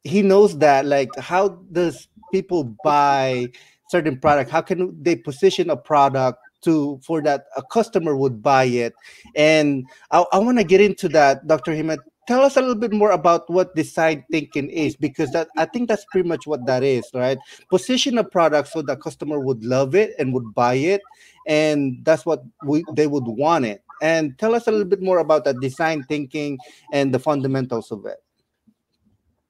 he 0.04 0.22
knows 0.22 0.58
that 0.60 0.86
like 0.86 1.10
how 1.18 1.50
does 1.72 2.08
people 2.32 2.76
buy 2.84 3.48
certain 3.90 4.20
product? 4.20 4.50
How 4.50 4.62
can 4.62 5.02
they 5.02 5.16
position 5.16 5.70
a 5.70 5.78
product 5.78 6.40
to 6.64 7.00
for 7.04 7.22
that 7.24 7.46
a 7.56 7.64
customer 7.64 8.16
would 8.16 8.42
buy 8.42 8.66
it? 8.66 8.94
And 9.36 9.86
i, 10.12 10.26
I 10.34 10.40
want 10.40 10.58
to 10.58 10.64
get 10.64 10.82
into 10.82 11.08
that 11.10 11.48
dr 11.48 11.72
Hemang 11.72 12.00
tell 12.28 12.42
us 12.42 12.58
a 12.58 12.62
little 12.62 12.76
bit 12.76 12.94
more 12.94 13.12
about 13.12 13.50
what 13.50 13.76
design 13.76 14.24
thinking 14.32 14.70
is 14.70 14.96
because 14.96 15.32
that 15.32 15.48
i 15.58 15.66
think 15.66 15.88
that's 15.88 16.06
pretty 16.12 16.28
much 16.28 16.46
what 16.48 16.66
that 16.66 16.84
is 16.84 17.04
right? 17.14 17.38
Position 17.70 18.18
a 18.18 18.24
product 18.24 18.70
so 18.70 18.82
the 18.82 18.96
customer 18.96 19.40
would 19.40 19.64
love 19.64 19.96
it 19.96 20.14
and 20.20 20.34
would 20.34 20.54
buy 20.54 20.76
it 20.76 21.02
and 21.48 22.04
that's 22.04 22.26
what 22.26 22.44
we 22.66 22.84
they 22.94 23.08
would 23.08 23.26
want 23.26 23.66
it. 23.66 23.84
And 24.02 24.38
tell 24.40 24.56
us 24.56 24.68
a 24.68 24.72
little 24.72 24.88
bit 24.88 25.02
more 25.02 25.20
about 25.20 25.46
that 25.46 25.60
design 25.60 26.04
thinking 26.04 26.58
and 26.92 27.14
the 27.14 27.20
fundamentals 27.20 27.92
of 27.92 28.06
it. 28.06 28.18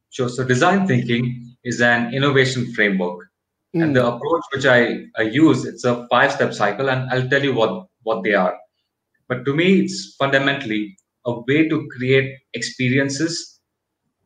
Sure. 0.10 0.28
So 0.28 0.44
design 0.44 0.88
thinking 0.88 1.56
is 1.64 1.82
an 1.82 2.14
innovation 2.14 2.74
framework. 2.74 3.28
Mm. 3.74 3.84
and 3.84 3.96
the 3.96 4.06
approach 4.06 4.44
which 4.54 4.66
I, 4.66 5.06
I 5.18 5.22
use 5.22 5.64
it's 5.64 5.86
a 5.86 6.06
five 6.12 6.34
step 6.34 6.54
cycle 6.54 6.90
and 6.90 7.10
i'll 7.10 7.30
tell 7.30 7.42
you 7.42 7.54
what 7.54 7.88
what 8.04 8.22
they 8.22 8.34
are. 8.34 8.58
But 9.30 9.46
to 9.46 9.56
me 9.56 9.80
it's 9.80 10.16
fundamentally 10.20 10.98
a 11.26 11.40
way 11.42 11.68
to 11.70 11.88
create 11.96 12.38
experiences 12.54 13.60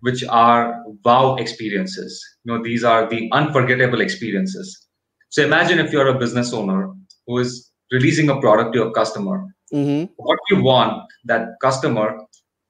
which 0.02 0.24
are 0.26 0.84
wow 1.04 1.36
experiences. 1.36 2.24
You 2.44 2.54
know, 2.54 2.64
these 2.64 2.84
are 2.84 3.10
the 3.10 3.30
unforgettable 3.32 4.02
experiences. 4.02 4.88
So 5.30 5.44
imagine 5.44 5.80
if 5.80 5.92
you're 5.92 6.10
a 6.10 6.20
business 6.20 6.54
owner 6.54 6.94
who 7.26 7.40
is 7.40 7.72
releasing 7.92 8.30
a 8.30 8.40
product 8.40 8.74
to 8.74 8.80
your 8.80 8.92
customer. 8.92 9.46
Mm-hmm. 9.74 10.14
What 10.18 10.40
you 10.52 10.62
want 10.62 11.04
that 11.26 11.48
customer 11.62 12.20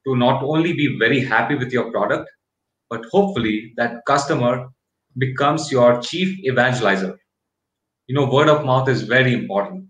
to 0.06 0.16
not 0.16 0.42
only 0.42 0.72
be 0.72 0.98
very 0.98 1.20
happy 1.20 1.56
with 1.56 1.72
your 1.72 1.90
product, 1.90 2.30
but 2.88 3.04
hopefully 3.10 3.74
that 3.76 4.04
customer 4.06 4.68
becomes 5.18 5.70
your 5.70 6.00
chief 6.00 6.38
evangelizer. 6.48 7.16
You 8.06 8.14
know, 8.14 8.30
word 8.30 8.48
of 8.48 8.64
mouth 8.64 8.88
is 8.88 9.02
very 9.02 9.34
important. 9.34 9.86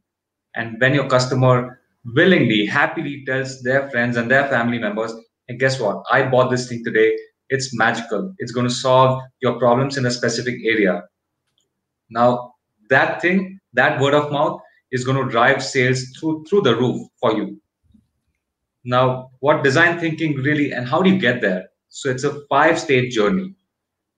And 0.54 0.80
when 0.80 0.94
your 0.94 1.08
customer 1.08 1.80
willingly, 2.14 2.66
happily 2.66 3.24
tells 3.26 3.62
their 3.62 3.90
friends 3.90 4.16
and 4.16 4.30
their 4.30 4.48
family 4.48 4.78
members, 4.78 5.12
and 5.48 5.58
guess 5.58 5.80
what? 5.80 6.02
I 6.10 6.28
bought 6.28 6.50
this 6.50 6.68
thing 6.68 6.84
today. 6.84 7.16
It's 7.48 7.76
magical. 7.76 8.34
It's 8.38 8.52
going 8.52 8.66
to 8.66 8.74
solve 8.74 9.22
your 9.40 9.58
problems 9.58 9.96
in 9.96 10.06
a 10.06 10.10
specific 10.10 10.56
area. 10.64 11.04
Now, 12.10 12.54
that 12.90 13.20
thing, 13.20 13.58
that 13.72 14.00
word 14.00 14.14
of 14.14 14.32
mouth 14.32 14.60
is 14.92 15.04
going 15.04 15.22
to 15.24 15.30
drive 15.30 15.62
sales 15.62 16.04
through 16.18 16.44
through 16.48 16.62
the 16.62 16.76
roof 16.76 17.06
for 17.20 17.36
you. 17.36 17.60
Now, 18.84 19.30
what 19.40 19.64
design 19.64 19.98
thinking 19.98 20.36
really 20.36 20.72
and 20.72 20.88
how 20.88 21.02
do 21.02 21.10
you 21.10 21.18
get 21.18 21.40
there? 21.40 21.66
So 21.88 22.08
it's 22.10 22.24
a 22.24 22.40
five 22.48 22.78
stage 22.78 23.14
journey. 23.14 23.54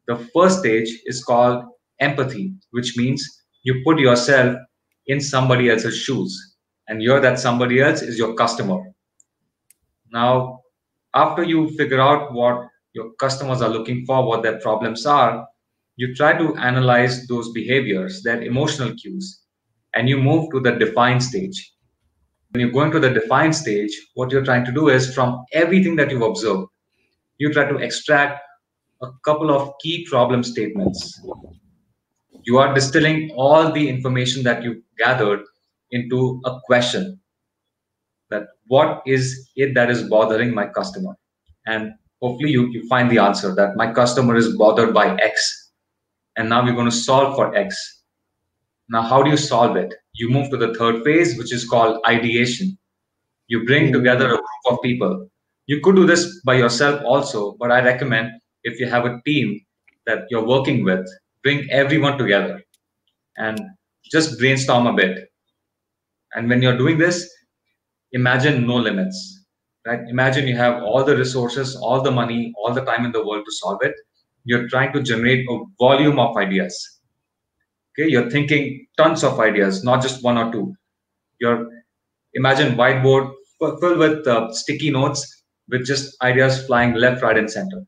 The 0.06 0.16
first 0.34 0.60
stage 0.60 0.90
is 1.06 1.24
called 1.24 1.64
empathy, 2.00 2.52
which 2.70 2.96
means 2.96 3.26
you 3.62 3.82
put 3.84 3.98
yourself 3.98 4.56
in 5.06 5.20
somebody 5.20 5.70
else's 5.70 5.96
shoes 5.96 6.47
and 6.88 7.02
you're 7.02 7.20
that 7.20 7.38
somebody 7.38 7.80
else 7.80 8.02
is 8.02 8.18
your 8.18 8.34
customer. 8.34 8.80
Now, 10.10 10.60
after 11.14 11.42
you 11.42 11.70
figure 11.76 12.00
out 12.00 12.32
what 12.32 12.68
your 12.94 13.12
customers 13.14 13.62
are 13.62 13.68
looking 13.68 14.04
for, 14.06 14.26
what 14.26 14.42
their 14.42 14.58
problems 14.60 15.06
are, 15.06 15.46
you 15.96 16.14
try 16.14 16.36
to 16.36 16.54
analyze 16.56 17.26
those 17.26 17.50
behaviors, 17.52 18.22
their 18.22 18.42
emotional 18.42 18.94
cues, 18.94 19.40
and 19.94 20.08
you 20.08 20.16
move 20.16 20.50
to 20.52 20.60
the 20.60 20.72
define 20.72 21.20
stage. 21.20 21.72
When 22.50 22.60
you're 22.60 22.70
going 22.70 22.92
to 22.92 23.00
the 23.00 23.10
define 23.10 23.52
stage, 23.52 23.90
what 24.14 24.30
you're 24.30 24.44
trying 24.44 24.64
to 24.64 24.72
do 24.72 24.88
is 24.88 25.12
from 25.14 25.44
everything 25.52 25.96
that 25.96 26.10
you've 26.10 26.22
observed, 26.22 26.68
you 27.38 27.52
try 27.52 27.66
to 27.66 27.76
extract 27.76 28.40
a 29.02 29.08
couple 29.24 29.50
of 29.50 29.72
key 29.82 30.06
problem 30.08 30.42
statements. 30.42 31.20
You 32.44 32.58
are 32.58 32.74
distilling 32.74 33.32
all 33.32 33.70
the 33.72 33.88
information 33.88 34.42
that 34.44 34.62
you've 34.62 34.82
gathered 34.96 35.40
into 35.90 36.40
a 36.44 36.58
question 36.66 37.20
that 38.30 38.48
what 38.66 39.02
is 39.06 39.50
it 39.56 39.74
that 39.74 39.90
is 39.90 40.02
bothering 40.08 40.54
my 40.54 40.66
customer? 40.66 41.16
And 41.66 41.92
hopefully 42.20 42.50
you, 42.50 42.68
you 42.68 42.86
find 42.88 43.10
the 43.10 43.18
answer 43.18 43.54
that 43.54 43.76
my 43.76 43.92
customer 43.92 44.36
is 44.36 44.56
bothered 44.56 44.92
by 44.92 45.16
x 45.16 45.70
and 46.36 46.48
now 46.48 46.64
we're 46.64 46.74
going 46.74 46.90
to 46.90 46.96
solve 46.96 47.36
for 47.36 47.54
x. 47.54 48.02
Now 48.88 49.02
how 49.02 49.22
do 49.22 49.30
you 49.30 49.36
solve 49.36 49.76
it? 49.76 49.94
You 50.14 50.28
move 50.30 50.50
to 50.50 50.56
the 50.56 50.74
third 50.74 51.04
phase 51.04 51.38
which 51.38 51.52
is 51.52 51.68
called 51.68 52.00
ideation. 52.06 52.78
You 53.48 53.64
bring 53.64 53.88
hmm. 53.88 53.92
together 53.92 54.26
a 54.26 54.36
group 54.36 54.66
of 54.70 54.78
people. 54.82 55.28
You 55.66 55.80
could 55.80 55.96
do 55.96 56.06
this 56.06 56.40
by 56.44 56.54
yourself 56.54 57.02
also 57.04 57.56
but 57.60 57.70
i 57.70 57.80
recommend 57.82 58.30
if 58.64 58.80
you 58.80 58.86
have 58.88 59.04
a 59.04 59.20
team 59.26 59.60
that 60.06 60.24
you're 60.30 60.46
working 60.46 60.82
with 60.82 61.06
bring 61.42 61.70
everyone 61.70 62.16
together 62.16 62.62
and 63.36 63.60
just 64.10 64.38
brainstorm 64.38 64.86
a 64.86 64.94
bit 64.94 65.27
and 66.34 66.48
when 66.48 66.62
you're 66.62 66.76
doing 66.76 66.98
this, 66.98 67.28
imagine 68.12 68.66
no 68.66 68.76
limits, 68.76 69.44
right? 69.86 70.00
Imagine 70.08 70.46
you 70.46 70.56
have 70.56 70.82
all 70.82 71.04
the 71.04 71.16
resources, 71.16 71.76
all 71.76 72.02
the 72.02 72.10
money, 72.10 72.52
all 72.58 72.72
the 72.72 72.84
time 72.84 73.04
in 73.04 73.12
the 73.12 73.24
world 73.24 73.44
to 73.44 73.52
solve 73.52 73.80
it. 73.82 73.94
You're 74.44 74.68
trying 74.68 74.92
to 74.92 75.02
generate 75.02 75.46
a 75.48 75.64
volume 75.78 76.18
of 76.18 76.36
ideas. 76.36 77.00
Okay, 77.92 78.08
you're 78.10 78.30
thinking 78.30 78.86
tons 78.96 79.24
of 79.24 79.40
ideas, 79.40 79.84
not 79.84 80.02
just 80.02 80.22
one 80.22 80.38
or 80.38 80.52
two. 80.52 80.74
You're 81.40 81.68
imagine 82.34 82.76
whiteboard 82.76 83.32
filled 83.58 83.98
with 83.98 84.26
uh, 84.26 84.52
sticky 84.52 84.90
notes 84.90 85.44
with 85.68 85.84
just 85.84 86.16
ideas 86.22 86.64
flying 86.66 86.94
left, 86.94 87.22
right, 87.22 87.36
and 87.36 87.50
center. 87.50 87.82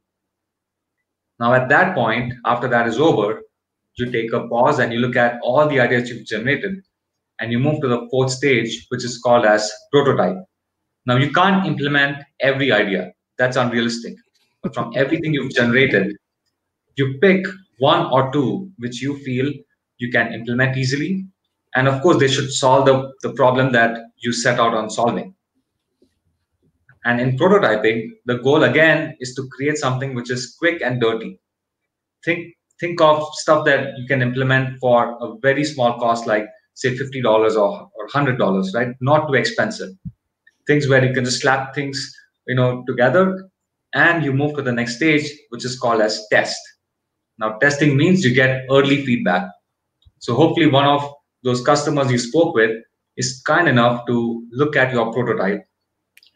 Now, 1.38 1.54
at 1.54 1.68
that 1.70 1.94
point, 1.94 2.34
after 2.44 2.68
that 2.68 2.86
is 2.86 2.98
over, 2.98 3.40
you 3.96 4.10
take 4.10 4.32
a 4.32 4.46
pause 4.48 4.78
and 4.78 4.92
you 4.92 4.98
look 4.98 5.16
at 5.16 5.40
all 5.42 5.66
the 5.68 5.80
ideas 5.80 6.10
you've 6.10 6.26
generated 6.26 6.82
and 7.40 7.50
you 7.50 7.58
move 7.58 7.80
to 7.80 7.88
the 7.88 8.06
fourth 8.10 8.30
stage, 8.30 8.86
which 8.90 9.04
is 9.04 9.18
called 9.18 9.44
as 9.44 9.70
prototype. 9.90 10.36
Now, 11.06 11.16
you 11.16 11.32
can't 11.32 11.66
implement 11.66 12.18
every 12.40 12.70
idea. 12.70 13.12
That's 13.38 13.56
unrealistic. 13.56 14.14
But 14.62 14.74
from 14.74 14.92
everything 14.94 15.32
you've 15.32 15.54
generated, 15.54 16.16
you 16.96 17.18
pick 17.20 17.46
one 17.78 18.06
or 18.12 18.30
two 18.30 18.70
which 18.78 19.00
you 19.00 19.18
feel 19.18 19.50
you 19.98 20.10
can 20.10 20.32
implement 20.34 20.76
easily. 20.76 21.26
And 21.74 21.88
of 21.88 22.02
course, 22.02 22.18
they 22.18 22.28
should 22.28 22.52
solve 22.52 22.84
the, 22.86 23.10
the 23.22 23.32
problem 23.32 23.72
that 23.72 23.98
you 24.18 24.32
set 24.32 24.60
out 24.60 24.74
on 24.74 24.90
solving. 24.90 25.34
And 27.04 27.20
in 27.20 27.38
prototyping, 27.38 28.10
the 28.26 28.38
goal 28.38 28.64
again 28.64 29.16
is 29.20 29.34
to 29.34 29.48
create 29.48 29.78
something 29.78 30.14
which 30.14 30.30
is 30.30 30.54
quick 30.58 30.82
and 30.82 31.00
dirty. 31.00 31.40
Think 32.24 32.54
think 32.78 33.00
of 33.00 33.26
stuff 33.34 33.64
that 33.66 33.96
you 33.98 34.06
can 34.06 34.22
implement 34.22 34.78
for 34.80 35.16
a 35.22 35.38
very 35.40 35.64
small 35.64 35.98
cost, 35.98 36.26
like 36.26 36.46
say 36.80 36.96
$50 36.96 37.24
or, 37.56 37.90
or 37.94 38.08
$100, 38.08 38.74
right? 38.74 38.94
Not 39.00 39.28
too 39.28 39.34
expensive. 39.34 39.90
Things 40.66 40.88
where 40.88 41.04
you 41.04 41.12
can 41.12 41.24
just 41.24 41.42
slap 41.42 41.74
things, 41.74 42.14
you 42.46 42.54
know, 42.54 42.82
together 42.86 43.50
and 43.94 44.24
you 44.24 44.32
move 44.32 44.56
to 44.56 44.62
the 44.62 44.72
next 44.72 44.96
stage, 44.96 45.30
which 45.50 45.64
is 45.64 45.78
called 45.78 46.00
as 46.00 46.26
test. 46.32 46.58
Now, 47.38 47.58
testing 47.58 47.96
means 47.96 48.24
you 48.24 48.32
get 48.32 48.64
early 48.70 49.04
feedback. 49.04 49.50
So 50.20 50.34
hopefully 50.34 50.68
one 50.68 50.86
of 50.86 51.06
those 51.42 51.62
customers 51.62 52.10
you 52.10 52.18
spoke 52.18 52.54
with 52.54 52.70
is 53.16 53.42
kind 53.46 53.68
enough 53.68 54.06
to 54.06 54.46
look 54.52 54.74
at 54.74 54.92
your 54.92 55.12
prototype 55.12 55.62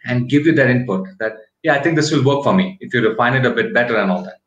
and 0.06 0.28
give 0.28 0.44
you 0.44 0.54
their 0.54 0.68
input 0.68 1.06
that, 1.20 1.32
yeah, 1.62 1.74
I 1.74 1.82
think 1.82 1.96
this 1.96 2.10
will 2.10 2.24
work 2.24 2.44
for 2.44 2.52
me 2.52 2.76
if 2.80 2.92
you 2.92 3.06
refine 3.08 3.34
it 3.34 3.46
a 3.46 3.50
bit 3.50 3.72
better 3.72 3.96
and 3.96 4.10
all 4.10 4.22
that. 4.22 4.40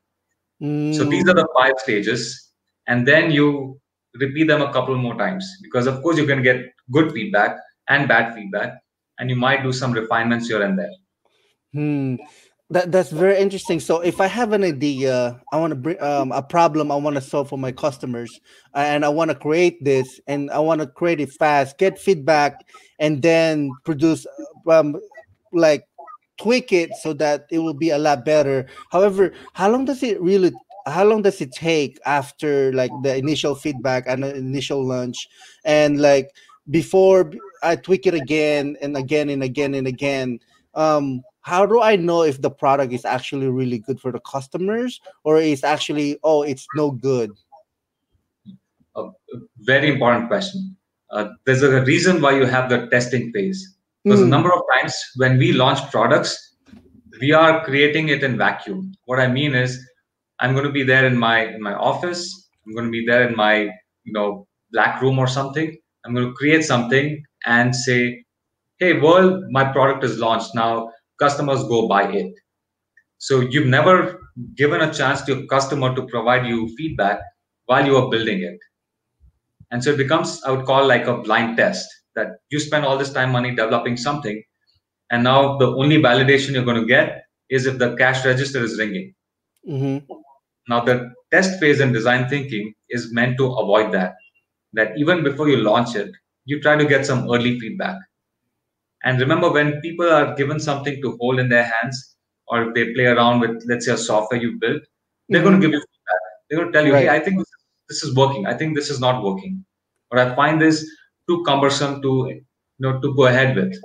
Mm. 0.61 0.95
So 0.95 1.05
these 1.05 1.27
are 1.27 1.33
the 1.33 1.47
five 1.55 1.73
stages. 1.77 2.51
And 2.85 3.07
then 3.07 3.31
you 3.31 3.79
repeat 4.19 4.47
them 4.47 4.61
a 4.61 4.71
couple 4.71 4.95
more 4.97 5.15
times. 5.15 5.45
Because 5.61 5.87
of 5.87 6.01
course 6.01 6.17
you 6.17 6.25
can 6.25 6.43
get 6.43 6.65
good 6.91 7.11
feedback 7.11 7.57
and 7.87 8.07
bad 8.07 8.33
feedback 8.33 8.79
and 9.19 9.29
you 9.29 9.35
might 9.35 9.63
do 9.63 9.71
some 9.71 9.91
refinements 9.91 10.47
here 10.47 10.61
and 10.61 10.77
there. 10.77 10.91
Hmm. 11.73 12.15
That, 12.69 12.91
that's 12.91 13.11
very 13.11 13.37
interesting. 13.39 13.79
So 13.79 14.01
if 14.01 14.19
i 14.19 14.27
have 14.27 14.51
an 14.51 14.63
idea 14.63 15.39
i 15.53 15.57
want 15.57 15.71
to 15.71 15.75
bring 15.75 16.01
um, 16.01 16.33
a 16.33 16.43
problem 16.43 16.91
i 16.91 16.95
want 16.95 17.15
to 17.15 17.21
solve 17.21 17.47
for 17.47 17.57
my 17.57 17.71
customers 17.71 18.41
and 18.73 19.05
i 19.05 19.09
want 19.09 19.31
to 19.31 19.35
create 19.35 19.81
this 19.81 20.19
and 20.27 20.51
i 20.51 20.59
want 20.59 20.81
to 20.81 20.87
create 20.87 21.21
it 21.21 21.31
fast 21.31 21.77
get 21.77 21.97
feedback 21.97 22.65
and 22.99 23.21
then 23.21 23.71
produce 23.85 24.27
um, 24.67 24.99
like 25.53 25.87
tweak 26.37 26.71
it 26.71 26.91
so 27.01 27.13
that 27.13 27.45
it 27.51 27.59
will 27.59 27.73
be 27.73 27.89
a 27.89 27.97
lot 27.97 28.23
better. 28.23 28.67
However, 28.91 29.33
how 29.53 29.69
long 29.69 29.85
does 29.85 30.03
it 30.03 30.21
really 30.21 30.51
how 30.87 31.03
long 31.03 31.21
does 31.21 31.41
it 31.41 31.51
take 31.51 31.99
after 32.05 32.71
like 32.73 32.91
the 33.03 33.15
initial 33.15 33.55
feedback 33.55 34.05
and 34.07 34.23
initial 34.23 34.83
launch 34.85 35.27
and 35.65 36.01
like 36.01 36.31
before 36.69 37.31
I 37.63 37.75
tweak 37.75 38.07
it 38.07 38.13
again 38.13 38.77
and 38.81 38.95
again 38.97 39.29
and 39.29 39.43
again 39.43 39.73
and 39.73 39.87
again 39.87 40.39
um 40.75 41.23
how 41.41 41.65
do 41.65 41.81
I 41.81 41.95
know 41.95 42.23
if 42.23 42.41
the 42.41 42.49
product 42.49 42.91
is 42.91 43.05
actually 43.05 43.47
really 43.47 43.79
good 43.79 44.01
for 44.01 44.11
the 44.11 44.19
customers 44.19 44.99
or 45.23 45.39
is 45.39 45.63
actually 45.63 46.19
oh 46.23 46.43
it's 46.43 46.67
no 46.75 46.91
good? 46.91 47.31
A 48.97 49.09
very 49.59 49.93
important 49.93 50.27
question. 50.27 50.75
Uh, 51.09 51.29
there's 51.45 51.63
a 51.63 51.81
reason 51.85 52.21
why 52.21 52.31
you 52.35 52.45
have 52.45 52.69
the 52.69 52.87
testing 52.87 53.31
phase. 53.31 53.77
Because 54.03 54.19
mm. 54.19 54.25
a 54.25 54.27
number 54.27 54.51
of 54.51 54.61
times 54.73 54.93
when 55.15 55.37
we 55.37 55.53
launch 55.53 55.79
products, 55.89 56.55
we 57.21 57.31
are 57.31 57.63
creating 57.63 58.09
it 58.09 58.23
in 58.23 58.37
vacuum. 58.37 58.93
What 59.05 59.19
I 59.19 59.27
mean 59.27 59.55
is, 59.55 59.79
I'm 60.39 60.53
going 60.53 60.65
to 60.65 60.71
be 60.71 60.83
there 60.83 61.05
in 61.05 61.17
my 61.17 61.45
in 61.45 61.61
my 61.61 61.73
office. 61.73 62.49
I'm 62.65 62.73
going 62.73 62.85
to 62.85 62.91
be 62.91 63.05
there 63.05 63.27
in 63.27 63.35
my 63.35 63.55
you 64.03 64.13
know 64.13 64.47
black 64.71 65.01
room 65.01 65.19
or 65.19 65.27
something. 65.27 65.75
I'm 66.05 66.13
going 66.13 66.27
to 66.27 66.33
create 66.33 66.63
something 66.63 67.23
and 67.45 67.75
say, 67.75 68.23
"Hey 68.79 68.99
world, 68.99 69.43
my 69.51 69.65
product 69.71 70.03
is 70.03 70.19
launched 70.19 70.55
now. 70.55 70.91
Customers 71.19 71.63
go 71.63 71.87
buy 71.87 72.11
it." 72.11 72.33
So 73.17 73.39
you've 73.41 73.67
never 73.67 74.19
given 74.55 74.81
a 74.81 74.93
chance 74.93 75.21
to 75.23 75.39
a 75.39 75.47
customer 75.47 75.95
to 75.95 76.05
provide 76.07 76.45
you 76.45 76.67
feedback 76.77 77.19
while 77.65 77.85
you 77.85 77.97
are 77.97 78.09
building 78.09 78.43
it, 78.43 78.59
and 79.71 79.83
so 79.83 79.91
it 79.91 79.97
becomes 79.97 80.43
I 80.43 80.51
would 80.51 80.65
call 80.65 80.87
like 80.87 81.07
a 81.07 81.17
blind 81.17 81.57
test 81.57 81.87
that 82.15 82.39
you 82.49 82.59
spend 82.59 82.85
all 82.85 82.97
this 82.97 83.13
time 83.13 83.31
money 83.31 83.55
developing 83.55 83.97
something 83.97 84.43
and 85.11 85.23
now 85.23 85.57
the 85.57 85.67
only 85.67 85.97
validation 85.97 86.51
you're 86.51 86.65
going 86.65 86.81
to 86.81 86.87
get 86.87 87.23
is 87.49 87.65
if 87.65 87.77
the 87.77 87.95
cash 87.95 88.25
register 88.25 88.63
is 88.63 88.77
ringing 88.77 89.13
mm-hmm. 89.67 90.13
Now 90.69 90.79
the 90.83 91.13
test 91.31 91.59
phase 91.59 91.79
in 91.79 91.91
design 91.91 92.27
thinking 92.29 92.73
is 92.89 93.13
meant 93.13 93.37
to 93.37 93.45
avoid 93.63 93.91
that 93.93 94.15
that 94.73 94.97
even 94.97 95.23
before 95.23 95.49
you 95.49 95.57
launch 95.57 95.95
it 95.95 96.11
you 96.45 96.61
try 96.61 96.75
to 96.75 96.85
get 96.85 97.05
some 97.05 97.23
early 97.31 97.59
feedback 97.59 97.97
and 99.03 99.19
remember 99.19 99.51
when 99.51 99.79
people 99.81 100.09
are 100.09 100.35
given 100.35 100.59
something 100.59 101.01
to 101.01 101.17
hold 101.19 101.39
in 101.39 101.49
their 101.49 101.63
hands 101.63 102.15
or 102.47 102.63
if 102.63 102.73
they 102.73 102.93
play 102.93 103.05
around 103.05 103.39
with 103.39 103.63
let's 103.67 103.85
say 103.85 103.93
a 103.93 103.97
software 103.97 104.41
you 104.41 104.57
built 104.59 104.81
they're 105.29 105.41
mm-hmm. 105.41 105.49
going 105.49 105.61
to 105.61 105.67
give 105.67 105.73
you 105.73 105.79
feedback 105.79 106.23
they're 106.49 106.59
going 106.59 106.71
to 106.71 106.77
tell 106.77 106.85
you 106.85 106.93
right. 106.93 107.03
hey 107.03 107.09
i 107.09 107.19
think 107.19 107.43
this 107.89 108.03
is 108.03 108.15
working 108.15 108.45
i 108.47 108.53
think 108.53 108.75
this 108.75 108.89
is 108.89 108.99
not 108.99 109.23
working 109.23 109.63
or 110.11 110.19
i 110.19 110.35
find 110.35 110.61
this 110.61 110.85
too 111.29 111.43
cumbersome 111.45 112.01
to 112.01 112.11
you 112.29 112.41
know 112.79 112.99
to 112.99 113.13
go 113.15 113.25
ahead 113.27 113.55
with 113.55 113.79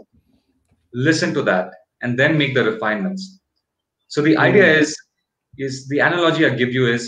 listen 0.92 1.32
to 1.34 1.42
that 1.42 1.70
and 2.02 2.18
then 2.18 2.36
make 2.38 2.54
the 2.54 2.64
refinements 2.64 3.40
so 4.08 4.22
the 4.22 4.36
idea 4.36 4.64
mm-hmm. 4.64 4.82
is 4.82 4.96
is 5.58 5.88
the 5.88 5.98
analogy 6.00 6.46
i 6.46 6.50
give 6.50 6.72
you 6.72 6.86
is 6.86 7.04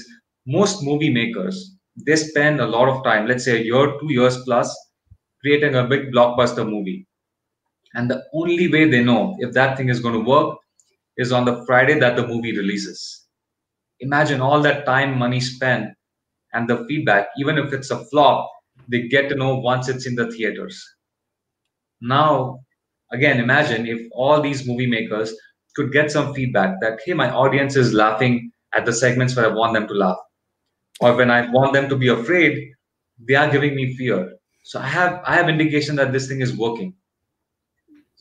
most 0.46 0.82
movie 0.82 1.10
makers 1.10 1.76
they 2.06 2.16
spend 2.16 2.60
a 2.60 2.66
lot 2.66 2.88
of 2.88 3.02
time 3.04 3.26
let's 3.26 3.44
say 3.44 3.56
a 3.60 3.64
year 3.70 3.86
two 4.00 4.12
years 4.12 4.36
plus 4.44 4.74
creating 5.40 5.74
a 5.76 5.84
big 5.92 6.10
blockbuster 6.12 6.68
movie 6.68 7.06
and 7.94 8.10
the 8.10 8.22
only 8.34 8.68
way 8.72 8.88
they 8.88 9.02
know 9.04 9.36
if 9.40 9.52
that 9.52 9.76
thing 9.76 9.88
is 9.88 10.00
going 10.00 10.14
to 10.14 10.30
work 10.30 10.56
is 11.16 11.32
on 11.32 11.44
the 11.44 11.64
friday 11.66 11.98
that 11.98 12.16
the 12.16 12.26
movie 12.26 12.56
releases 12.56 13.26
imagine 14.00 14.40
all 14.40 14.60
that 14.62 14.84
time 14.86 15.18
money 15.18 15.40
spent 15.40 15.88
and 16.54 16.68
the 16.68 16.84
feedback 16.88 17.28
even 17.38 17.58
if 17.58 17.72
it's 17.72 17.90
a 17.90 18.04
flop 18.06 18.50
they 18.88 19.08
get 19.08 19.28
to 19.28 19.34
know 19.36 19.56
once 19.56 19.88
it's 19.88 20.06
in 20.06 20.14
the 20.14 20.30
theaters. 20.32 20.82
Now, 22.00 22.60
again, 23.12 23.40
imagine 23.40 23.86
if 23.86 24.00
all 24.12 24.40
these 24.40 24.66
movie 24.66 24.86
makers 24.86 25.34
could 25.74 25.92
get 25.92 26.10
some 26.10 26.34
feedback 26.34 26.80
that, 26.80 27.00
hey, 27.04 27.12
my 27.12 27.30
audience 27.30 27.76
is 27.76 27.92
laughing 27.92 28.50
at 28.74 28.84
the 28.84 28.92
segments 28.92 29.36
where 29.36 29.46
I 29.46 29.54
want 29.54 29.74
them 29.74 29.86
to 29.88 29.94
laugh. 29.94 30.18
Or 31.00 31.16
when 31.16 31.30
I 31.30 31.50
want 31.50 31.72
them 31.72 31.88
to 31.88 31.96
be 31.96 32.08
afraid, 32.08 32.70
they 33.18 33.34
are 33.34 33.50
giving 33.50 33.74
me 33.74 33.96
fear. 33.96 34.32
So 34.62 34.80
I 34.80 34.86
have 34.86 35.20
I 35.26 35.34
have 35.34 35.48
indication 35.48 35.96
that 35.96 36.12
this 36.12 36.28
thing 36.28 36.40
is 36.40 36.56
working. 36.56 36.94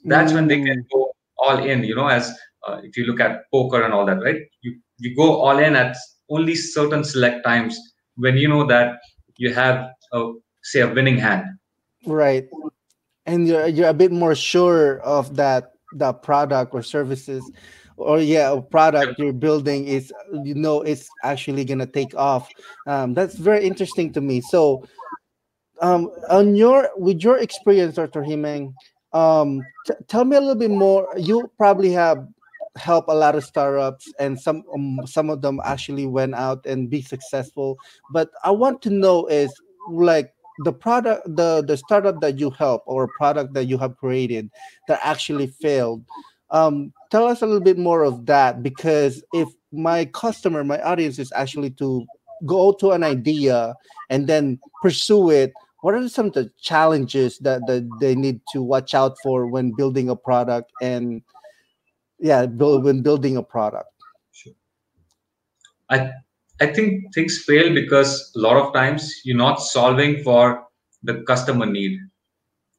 That's 0.04 0.32
mm. 0.32 0.36
when 0.36 0.48
they 0.48 0.62
can 0.62 0.86
go 0.92 1.14
all 1.38 1.64
in. 1.64 1.84
You 1.84 1.96
know, 1.96 2.08
as 2.08 2.36
uh, 2.68 2.82
if 2.84 2.98
you 2.98 3.06
look 3.06 3.20
at 3.20 3.44
poker 3.52 3.84
and 3.84 3.94
all 3.94 4.06
that, 4.08 4.22
right? 4.22 4.42
You 4.62 4.80
you 4.98 5.16
go 5.16 5.36
all 5.42 5.58
in 5.60 5.76
at 5.76 5.96
only 6.30 6.56
certain 6.56 7.04
select 7.04 7.46
times 7.46 7.78
when 8.16 8.38
you 8.38 8.48
know 8.48 8.66
that 8.68 9.00
you 9.38 9.54
have 9.54 9.90
a 10.12 10.32
say 10.64 10.82
a 10.82 10.88
winning 10.88 11.18
hand 11.18 11.46
right 12.06 12.48
and 13.26 13.48
you're 13.48 13.68
you're 13.68 13.90
a 13.90 13.94
bit 13.94 14.12
more 14.12 14.36
sure 14.36 15.00
of 15.00 15.36
that 15.36 15.73
the 15.98 16.14
product 16.14 16.74
or 16.74 16.82
services 16.82 17.44
or 17.98 18.20
yeah 18.20 18.52
a 18.52 18.62
product 18.62 19.20
you're 19.20 19.34
building 19.34 19.88
is 19.88 20.12
you 20.44 20.56
know 20.56 20.82
it's 20.82 21.10
actually 21.24 21.66
gonna 21.66 21.86
take 21.86 22.16
off. 22.16 22.50
Um, 22.88 23.14
that's 23.14 23.36
very 23.36 23.66
interesting 23.66 24.12
to 24.14 24.22
me. 24.22 24.42
So 24.42 24.84
um, 25.82 26.10
on 26.30 26.56
your 26.56 26.90
with 26.98 27.22
your 27.24 27.38
experience 27.38 27.96
dr 27.96 28.22
hemang 28.22 28.74
um, 29.14 29.62
t- 29.86 29.94
tell 30.08 30.26
me 30.26 30.36
a 30.36 30.40
little 30.40 30.56
bit 30.56 30.72
more. 30.72 31.08
You 31.16 31.50
probably 31.58 31.92
have 31.92 32.28
helped 32.76 33.10
a 33.10 33.14
lot 33.14 33.36
of 33.36 33.44
startups 33.44 34.12
and 34.20 34.40
some 34.40 34.64
um, 34.74 35.00
some 35.06 35.30
of 35.30 35.42
them 35.42 35.62
actually 35.64 36.08
went 36.08 36.34
out 36.34 36.66
and 36.66 36.90
be 36.90 37.02
successful. 37.02 37.78
But 38.12 38.30
i 38.44 38.52
want 38.52 38.82
to 38.84 38.90
know 38.90 39.28
is 39.28 39.54
like 39.90 40.34
the 40.60 40.74
product 40.74 41.24
the 41.36 41.64
the 41.68 41.78
startup 41.78 42.22
that 42.22 42.40
you 42.40 42.50
help 42.52 42.84
or 42.86 43.08
product 43.18 43.54
that 43.54 43.66
you 43.66 43.78
have 43.78 43.98
created 43.98 44.50
that 44.88 45.00
actually 45.04 45.48
failed 45.48 46.04
um, 46.52 46.94
tell 47.10 47.26
us 47.26 47.42
a 47.42 47.46
little 47.46 47.62
bit 47.62 47.80
more 47.80 48.04
of 48.04 48.28
that 48.28 48.62
because 48.62 49.24
if 49.34 49.50
my 49.72 50.06
customer 50.06 50.64
my 50.64 50.82
audience 50.82 51.18
is 51.18 51.32
actually 51.36 51.72
to 51.72 52.06
go 52.46 52.72
to 52.74 52.92
an 52.92 53.04
idea 53.04 53.74
and 54.10 54.28
then 54.28 54.60
pursue 54.82 55.32
it 55.32 55.54
what 55.82 55.96
are 55.96 56.08
some 56.08 56.28
of 56.28 56.34
the 56.34 56.50
challenges 56.62 57.40
that, 57.40 57.60
that 57.68 57.90
they 58.00 58.16
need 58.16 58.40
to 58.54 58.62
watch 58.62 58.94
out 58.94 59.18
for 59.22 59.48
when 59.48 59.74
building 59.76 60.10
a 60.10 60.16
product 60.16 60.72
and 60.82 61.22
yeah 62.20 62.46
build, 62.46 62.84
when 62.84 63.02
building 63.02 63.38
a 63.38 63.44
product 63.44 63.90
sure. 64.32 64.54
i 65.90 66.12
I 66.62 66.68
think 66.68 67.14
things 67.14 67.44
fail 67.46 67.74
because 67.74 68.32
a 68.36 68.40
lot 68.40 68.58
of 68.58 68.74
times 68.74 69.22
you're 69.24 69.38
not 69.38 69.60
solving 69.60 70.24
for 70.24 70.66
the 71.02 71.24
customer 71.24 71.66
need. 71.66 72.00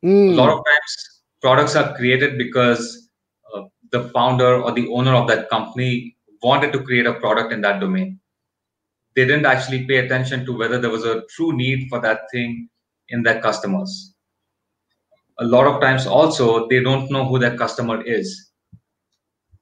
Mm. 0.04 0.32
A 0.32 0.36
lot 0.36 0.50
of 0.50 0.64
times 0.64 1.22
products 1.40 1.74
are 1.76 1.94
created 1.96 2.38
because 2.38 3.10
uh, 3.54 3.62
the 3.90 4.08
founder 4.10 4.62
or 4.62 4.72
the 4.72 4.88
owner 4.88 5.14
of 5.14 5.28
that 5.28 5.50
company 5.50 6.16
wanted 6.42 6.72
to 6.72 6.82
create 6.82 7.06
a 7.06 7.14
product 7.14 7.52
in 7.52 7.60
that 7.62 7.80
domain. 7.80 8.20
They 9.16 9.24
didn't 9.24 9.46
actually 9.46 9.86
pay 9.86 9.98
attention 9.98 10.44
to 10.46 10.56
whether 10.56 10.80
there 10.80 10.90
was 10.90 11.04
a 11.04 11.22
true 11.30 11.56
need 11.56 11.88
for 11.88 12.00
that 12.00 12.22
thing 12.32 12.68
in 13.08 13.22
their 13.22 13.40
customers. 13.40 14.14
A 15.38 15.44
lot 15.44 15.66
of 15.66 15.80
times 15.80 16.06
also 16.06 16.68
they 16.68 16.80
don't 16.82 17.10
know 17.10 17.26
who 17.26 17.38
their 17.38 17.56
customer 17.56 18.02
is. 18.02 18.50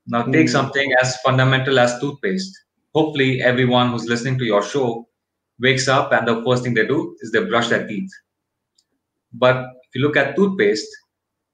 Now 0.06 0.24
take 0.24 0.46
mm. 0.46 0.50
something 0.50 0.92
as 1.00 1.16
fundamental 1.18 1.78
as 1.78 1.98
toothpaste 2.00 2.58
hopefully 2.94 3.42
everyone 3.42 3.90
who's 3.90 4.08
listening 4.08 4.38
to 4.38 4.44
your 4.44 4.62
show 4.62 5.06
wakes 5.60 5.88
up 5.88 6.12
and 6.12 6.26
the 6.26 6.42
first 6.44 6.62
thing 6.62 6.74
they 6.74 6.86
do 6.86 7.16
is 7.20 7.30
they 7.30 7.44
brush 7.44 7.68
their 7.68 7.86
teeth. 7.86 8.10
But 9.32 9.56
if 9.56 9.94
you 9.94 10.02
look 10.02 10.16
at 10.16 10.36
toothpaste, 10.36 10.88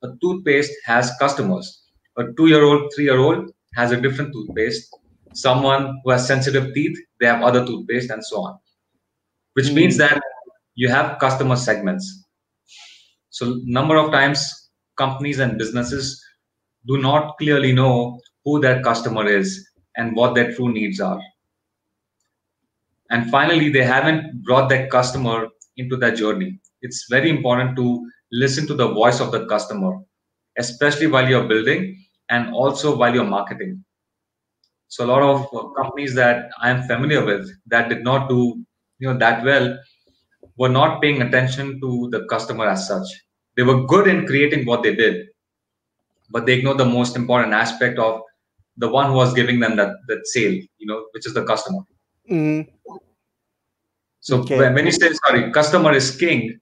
a 0.02 0.08
toothpaste 0.20 0.72
has 0.84 1.12
customers. 1.18 1.82
A 2.16 2.24
two-year-old, 2.36 2.92
three-year-old 2.94 3.50
has 3.74 3.92
a 3.92 4.00
different 4.00 4.32
toothpaste. 4.32 4.88
Someone 5.34 6.00
who 6.02 6.10
has 6.10 6.26
sensitive 6.26 6.74
teeth, 6.74 6.98
they 7.20 7.26
have 7.26 7.42
other 7.42 7.64
toothpaste 7.64 8.10
and 8.10 8.24
so 8.24 8.42
on. 8.42 8.58
Which 9.54 9.66
mm-hmm. 9.66 9.74
means 9.74 9.96
that 9.98 10.20
you 10.74 10.88
have 10.88 11.18
customer 11.18 11.56
segments. 11.56 12.24
So 13.30 13.60
number 13.64 13.96
of 13.96 14.10
times 14.10 14.70
companies 14.96 15.38
and 15.38 15.58
businesses 15.58 16.20
do 16.86 16.98
not 16.98 17.36
clearly 17.38 17.72
know 17.72 18.20
who 18.44 18.60
their 18.60 18.82
customer 18.82 19.26
is 19.26 19.67
and 19.98 20.16
what 20.16 20.34
their 20.34 20.54
true 20.54 20.72
needs 20.72 21.00
are. 21.00 21.20
And 23.10 23.30
finally, 23.30 23.70
they 23.70 23.84
haven't 23.84 24.42
brought 24.44 24.68
that 24.70 24.90
customer 24.90 25.48
into 25.76 25.96
their 25.96 26.14
journey. 26.14 26.60
It's 26.82 27.06
very 27.10 27.30
important 27.30 27.76
to 27.76 28.10
listen 28.32 28.66
to 28.68 28.74
the 28.74 28.88
voice 28.88 29.20
of 29.20 29.32
the 29.32 29.46
customer, 29.46 29.98
especially 30.58 31.06
while 31.08 31.28
you're 31.28 31.48
building 31.48 32.04
and 32.30 32.54
also 32.54 32.96
while 32.96 33.14
you're 33.14 33.24
marketing. 33.24 33.84
So 34.88 35.04
a 35.04 35.08
lot 35.08 35.22
of 35.22 35.74
companies 35.76 36.14
that 36.14 36.50
I 36.60 36.70
am 36.70 36.82
familiar 36.84 37.24
with 37.24 37.50
that 37.66 37.88
did 37.88 38.04
not 38.04 38.28
do 38.28 38.64
you 38.98 39.12
know 39.12 39.18
that 39.18 39.44
well 39.44 39.78
were 40.56 40.68
not 40.68 41.02
paying 41.02 41.22
attention 41.22 41.80
to 41.80 42.08
the 42.10 42.26
customer 42.26 42.66
as 42.66 42.88
such. 42.88 43.06
They 43.56 43.62
were 43.62 43.86
good 43.86 44.08
in 44.08 44.26
creating 44.26 44.66
what 44.66 44.82
they 44.82 44.94
did, 44.94 45.28
but 46.30 46.46
they 46.46 46.54
ignored 46.54 46.78
the 46.78 46.84
most 46.86 47.16
important 47.16 47.52
aspect 47.54 47.98
of 47.98 48.22
the 48.78 48.88
one 48.88 49.10
who 49.10 49.16
was 49.16 49.34
giving 49.34 49.60
them 49.60 49.76
that 49.76 49.96
that 50.08 50.26
sale 50.26 50.52
you 50.78 50.86
know 50.86 51.04
which 51.12 51.26
is 51.26 51.34
the 51.34 51.44
customer. 51.44 51.80
Mm-hmm. 52.30 52.70
so 54.20 54.40
okay. 54.40 54.58
when, 54.58 54.74
when 54.74 54.86
you 54.86 54.92
say 54.92 55.12
sorry 55.24 55.50
customer 55.52 55.92
is 55.92 56.14
king 56.14 56.58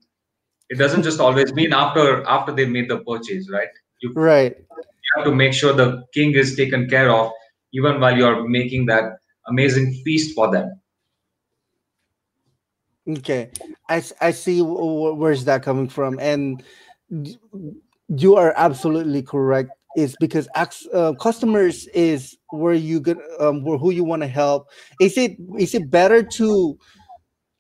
it 0.68 0.79
doesn't 0.79 1.02
just 1.02 1.20
always 1.20 1.52
mean 1.55 1.72
after 1.72 2.24
after 2.26 2.52
they 2.52 2.66
made 2.66 2.88
the 2.88 2.98
purchase 2.98 3.50
right? 3.50 3.68
You, 4.00 4.12
right. 4.12 4.55
you 4.57 5.11
have 5.16 5.24
to 5.24 5.35
make 5.35 5.52
sure 5.55 5.72
the 5.72 6.05
king 6.12 6.33
is 6.35 6.55
taken 6.57 6.88
care 6.88 7.11
of 7.11 7.33
even 7.72 8.00
while 8.00 8.16
you're 8.16 8.48
making 8.48 8.87
that 8.87 9.18
amazing 9.48 9.92
feast 10.05 10.35
for 10.35 10.50
them. 10.50 10.81
Okay. 13.09 13.50
I, 13.88 14.02
I 14.20 14.31
see 14.33 14.62
where's 14.62 15.44
that 15.44 15.62
coming 15.62 15.88
from. 15.88 16.18
And 16.18 16.62
you 18.09 18.37
are 18.37 18.52
absolutely 18.57 19.22
correct 19.22 19.70
is 19.96 20.14
because 20.20 20.46
uh, 20.54 21.12
customers 21.14 21.88
is 21.88 22.37
where 22.50 22.74
you 22.74 23.00
get 23.00 23.16
um, 23.40 23.64
where 23.64 23.78
who 23.78 23.90
you 23.90 24.04
want 24.04 24.22
to 24.22 24.28
help. 24.28 24.68
Is 25.00 25.16
it 25.16 25.37
is 25.59 25.74
it 25.74 25.90
better 25.90 26.22
to 26.22 26.78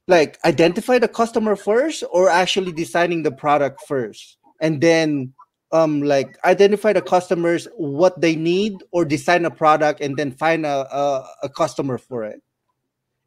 like 0.06 0.38
identify 0.44 0.98
the 0.98 1.08
customer 1.08 1.56
first 1.56 2.04
or 2.12 2.28
actually 2.28 2.72
designing 2.72 3.22
the 3.22 3.32
product 3.32 3.82
first? 3.88 4.36
And 4.60 4.80
then 4.80 5.32
um 5.72 6.02
like 6.02 6.38
identify 6.44 6.92
the 6.92 7.02
customers 7.02 7.66
what 7.76 8.20
they 8.20 8.36
need 8.36 8.74
or 8.92 9.04
design 9.04 9.44
a 9.44 9.50
product 9.50 10.00
and 10.00 10.16
then 10.16 10.30
find 10.30 10.64
a 10.64 10.86
a, 10.94 11.26
a 11.44 11.48
customer 11.48 11.98
for 11.98 12.22
it? 12.24 12.40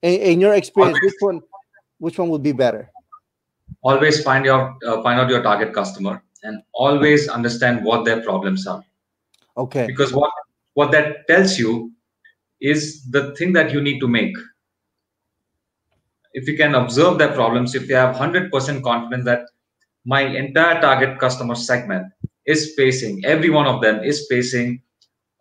In, 0.04 0.22
in 0.22 0.40
your 0.40 0.54
experience 0.54 1.00
always, 1.02 1.14
which 1.14 1.20
one 1.20 1.42
which 1.98 2.20
one 2.20 2.30
would 2.30 2.44
be 2.44 2.54
better? 2.54 2.92
Always 3.82 4.24
find 4.24 4.46
your 4.46 4.78
uh, 4.86 5.02
find 5.02 5.20
out 5.20 5.30
your 5.30 5.42
target 5.42 5.74
customer 5.74 6.22
and 6.44 6.62
always 6.74 7.28
understand 7.28 7.84
what 7.84 8.06
their 8.06 8.22
problems 8.22 8.66
are 8.68 8.84
okay. 9.64 9.86
Because 9.88 10.14
what 10.14 10.32
what 10.74 10.92
that 10.92 11.28
tells 11.28 11.58
you 11.60 11.92
is 12.62 13.04
the 13.10 13.36
thing 13.36 13.54
that 13.54 13.72
you 13.72 13.82
need 13.82 14.00
to 14.00 14.08
make. 14.08 14.36
If 16.34 16.48
you 16.48 16.56
can 16.58 16.76
observe 16.76 17.18
their 17.18 17.34
problems 17.34 17.76
if 17.76 17.90
you 17.90 17.96
have 17.96 18.16
100% 18.16 18.84
confidence 18.84 19.26
that 19.26 19.46
my 20.06 20.22
entire 20.22 20.80
target 20.80 21.20
customer 21.20 21.56
segment 21.56 22.06
is 22.46 22.74
facing 22.76 23.26
every 23.26 23.50
one 23.50 23.68
of 23.68 23.82
them 23.82 24.04
is 24.04 24.28
facing 24.30 24.82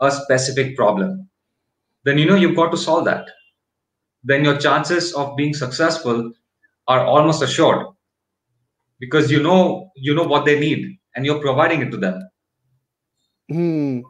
a 0.00 0.11
specific 0.11 0.76
problem 0.76 1.28
then 2.04 2.18
you 2.18 2.26
know 2.26 2.37
you've 2.37 2.57
got 2.57 2.70
to 2.70 2.76
solve 2.76 3.04
that. 3.04 3.28
Then 4.24 4.44
your 4.44 4.57
chances 4.59 5.12
of 5.14 5.37
being 5.37 5.54
successful 5.54 6.33
are 6.87 7.04
almost 7.04 7.42
assured 7.42 7.87
because 8.98 9.31
you 9.31 9.42
know 9.42 9.90
you 9.94 10.14
know 10.14 10.24
what 10.24 10.44
they 10.44 10.59
need 10.59 10.98
and 11.14 11.26
you're 11.26 11.40
providing 11.40 11.83
it 11.83 11.90
to 11.90 11.96
them 11.96 12.28
hmm. 13.48 14.00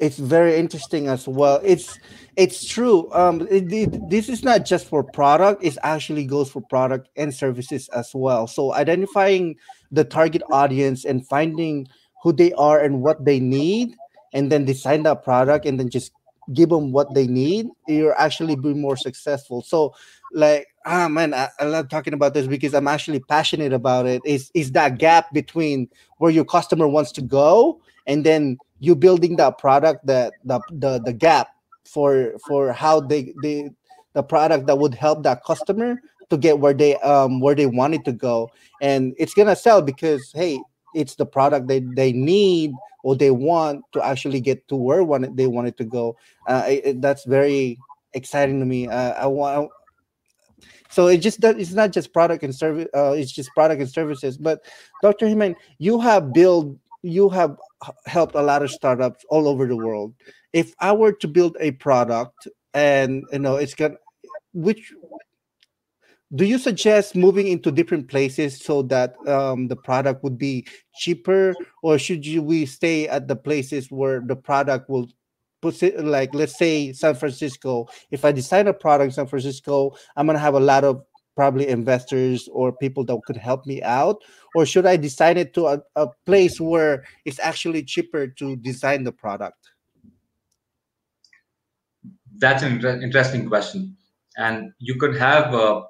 It's 0.00 0.18
very 0.18 0.56
interesting 0.56 1.06
as 1.06 1.28
well. 1.28 1.60
It's 1.62 1.98
it's 2.36 2.64
true. 2.64 3.12
Um 3.12 3.42
it, 3.48 3.72
it, 3.72 4.10
this 4.10 4.28
is 4.28 4.42
not 4.42 4.64
just 4.64 4.86
for 4.86 5.04
product. 5.04 5.62
It 5.62 5.78
actually 5.82 6.24
goes 6.24 6.50
for 6.50 6.60
product 6.62 7.08
and 7.16 7.32
services 7.32 7.88
as 7.90 8.10
well. 8.12 8.46
So 8.46 8.74
identifying 8.74 9.56
the 9.92 10.04
target 10.04 10.42
audience 10.50 11.04
and 11.04 11.26
finding 11.26 11.86
who 12.22 12.32
they 12.32 12.52
are 12.54 12.80
and 12.80 13.02
what 13.02 13.24
they 13.24 13.38
need 13.38 13.94
and 14.32 14.50
then 14.50 14.64
design 14.64 15.04
that 15.04 15.22
product 15.22 15.64
and 15.64 15.78
then 15.78 15.90
just 15.90 16.10
give 16.52 16.68
them 16.68 16.92
what 16.92 17.14
they 17.14 17.26
need 17.26 17.68
you're 17.88 18.18
actually 18.20 18.56
be 18.56 18.74
more 18.74 18.96
successful. 18.96 19.62
So 19.62 19.94
like 20.32 20.66
ah 20.86 21.06
man 21.08 21.32
I, 21.32 21.48
I, 21.60 21.64
love 21.64 21.88
talking 21.88 22.12
about 22.12 22.34
this 22.34 22.48
because 22.48 22.74
i'm 22.74 22.88
actually 22.88 23.20
passionate 23.20 23.72
about 23.72 24.06
it. 24.06 24.22
Is 24.24 24.50
is 24.54 24.72
that 24.72 24.98
gap 24.98 25.32
between 25.32 25.88
where 26.18 26.32
your 26.32 26.44
customer 26.44 26.88
wants 26.88 27.12
to 27.12 27.22
go 27.22 27.80
and 28.06 28.24
then 28.24 28.58
you 28.80 28.94
building 28.94 29.36
that 29.36 29.58
product 29.58 30.06
that 30.06 30.34
the, 30.44 30.60
the 30.70 31.00
the 31.00 31.12
gap 31.12 31.48
for 31.84 32.34
for 32.46 32.72
how 32.72 33.00
they 33.00 33.32
they 33.42 33.70
the 34.14 34.22
product 34.22 34.66
that 34.66 34.78
would 34.78 34.94
help 34.94 35.22
that 35.22 35.44
customer 35.44 36.00
to 36.30 36.36
get 36.36 36.58
where 36.58 36.74
they 36.74 36.96
um 36.98 37.40
where 37.40 37.54
they 37.54 37.66
wanted 37.66 38.04
to 38.04 38.12
go. 38.12 38.50
And 38.80 39.14
it's 39.18 39.34
gonna 39.34 39.56
sell 39.56 39.82
because 39.82 40.32
hey 40.32 40.58
it's 40.94 41.14
the 41.16 41.26
product 41.26 41.68
they 41.68 41.80
they 41.80 42.12
need 42.12 42.72
or 43.02 43.14
they 43.16 43.30
want 43.30 43.84
to 43.92 44.02
actually 44.02 44.40
get 44.40 44.66
to 44.68 44.76
where 44.76 45.04
one 45.04 45.34
they 45.34 45.46
wanted 45.46 45.76
to 45.76 45.84
go. 45.84 46.16
Uh, 46.46 46.64
it, 46.66 47.02
that's 47.02 47.24
very 47.24 47.78
exciting 48.14 48.60
to 48.60 48.66
me. 48.66 48.88
Uh, 48.88 49.12
i 49.12 49.26
want 49.26 49.70
so 50.88 51.08
it 51.08 51.18
just 51.18 51.40
that 51.40 51.58
it's 51.58 51.72
not 51.72 51.90
just 51.90 52.12
product 52.12 52.44
and 52.44 52.54
service 52.54 52.86
uh, 52.94 53.10
it's 53.10 53.32
just 53.32 53.50
product 53.54 53.80
and 53.80 53.90
services. 53.90 54.38
But 54.38 54.64
dr 55.02 55.26
He-Man 55.26 55.56
you 55.78 56.00
have 56.00 56.32
built 56.32 56.76
you 57.04 57.28
have 57.28 57.56
helped 58.06 58.34
a 58.34 58.42
lot 58.42 58.62
of 58.62 58.70
startups 58.70 59.24
all 59.28 59.46
over 59.46 59.66
the 59.66 59.76
world. 59.76 60.14
If 60.52 60.74
i 60.80 60.90
were 60.92 61.12
to 61.12 61.28
build 61.28 61.56
a 61.60 61.72
product 61.72 62.48
and 62.72 63.22
you 63.32 63.38
know 63.38 63.56
it's 63.56 63.74
gonna 63.74 63.96
which 64.52 64.92
do 66.34 66.44
you 66.44 66.58
suggest 66.58 67.14
moving 67.14 67.46
into 67.46 67.70
different 67.70 68.08
places 68.08 68.58
so 68.58 68.82
that 68.82 69.14
um, 69.28 69.68
the 69.68 69.76
product 69.76 70.24
would 70.24 70.36
be 70.36 70.66
cheaper? 70.96 71.54
Or 71.82 71.96
should 71.96 72.26
you 72.26 72.42
we 72.42 72.66
stay 72.66 73.06
at 73.06 73.28
the 73.28 73.36
places 73.36 73.90
where 73.90 74.20
the 74.20 74.34
product 74.34 74.88
will 74.88 75.06
put 75.62 75.80
it 75.82 76.04
like 76.04 76.34
let's 76.34 76.58
say 76.58 76.92
san 76.92 77.14
francisco. 77.14 77.86
If 78.10 78.24
i 78.24 78.32
design 78.32 78.66
a 78.66 78.72
product 78.72 79.06
in 79.06 79.12
san 79.12 79.26
francisco 79.26 79.94
i'm 80.16 80.26
going 80.26 80.36
to 80.36 80.40
have 80.40 80.54
a 80.54 80.60
lot 80.60 80.84
of 80.84 81.04
probably 81.34 81.68
investors 81.68 82.48
or 82.52 82.72
people 82.72 83.04
that 83.04 83.20
could 83.26 83.36
help 83.36 83.66
me 83.66 83.82
out? 83.82 84.22
Or 84.54 84.66
should 84.66 84.86
i 84.86 84.96
design 84.96 85.36
it 85.36 85.54
to 85.54 85.66
a, 85.66 85.82
a 85.96 86.08
place 86.26 86.60
where 86.60 87.04
it's 87.24 87.40
actually 87.40 87.82
cheaper 87.84 88.26
to 88.28 88.56
design 88.56 89.04
the 89.04 89.12
product? 89.12 89.58
That's 92.38 92.62
an 92.62 92.72
inter- 92.72 93.00
interesting 93.00 93.48
question. 93.48 93.96
And 94.36 94.72
you 94.78 94.96
could 94.96 95.16
have 95.16 95.54
uh, 95.54 95.82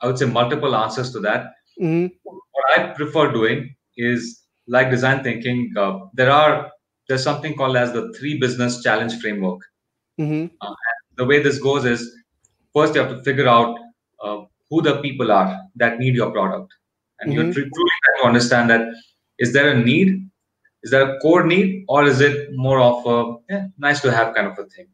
i 0.00 0.06
would 0.06 0.18
say 0.18 0.26
multiple 0.26 0.74
answers 0.74 1.12
to 1.12 1.20
that. 1.20 1.52
Mm-hmm. 1.80 2.06
what 2.24 2.64
i 2.76 2.92
prefer 2.92 3.30
doing 3.32 3.72
is 3.96 4.42
like 4.66 4.90
design 4.90 5.22
thinking 5.22 5.72
uh, 5.76 5.98
there 6.12 6.30
are 6.30 6.70
there's 7.08 7.22
something 7.22 7.54
called 7.54 7.76
as 7.76 7.92
the 7.92 8.12
three 8.18 8.38
business 8.38 8.82
challenge 8.82 9.20
framework. 9.20 9.60
Mm-hmm. 10.20 10.46
uh, 10.60 10.74
the 11.16 11.24
way 11.24 11.40
this 11.42 11.60
goes 11.60 11.84
is 11.84 12.00
first 12.74 12.94
you 12.94 13.00
have 13.00 13.10
to 13.10 13.22
figure 13.22 13.48
out 13.48 13.78
uh, 14.24 14.40
who 14.70 14.82
the 14.82 15.00
people 15.00 15.32
are 15.32 15.60
that 15.76 15.98
need 15.98 16.14
your 16.14 16.30
product. 16.30 16.72
And 17.20 17.32
mm-hmm. 17.32 17.42
you're 17.42 17.52
truly 17.52 17.70
trying 17.72 18.22
to 18.22 18.26
understand 18.26 18.70
that 18.70 18.88
is 19.38 19.52
there 19.52 19.70
a 19.70 19.78
need? 19.78 20.28
Is 20.82 20.90
there 20.90 21.10
a 21.10 21.18
core 21.20 21.44
need? 21.44 21.84
Or 21.88 22.04
is 22.04 22.20
it 22.20 22.50
more 22.52 22.80
of 22.80 23.06
a 23.06 23.54
eh, 23.54 23.66
nice 23.78 24.00
to 24.02 24.12
have 24.12 24.34
kind 24.34 24.46
of 24.46 24.58
a 24.58 24.66
thing? 24.66 24.88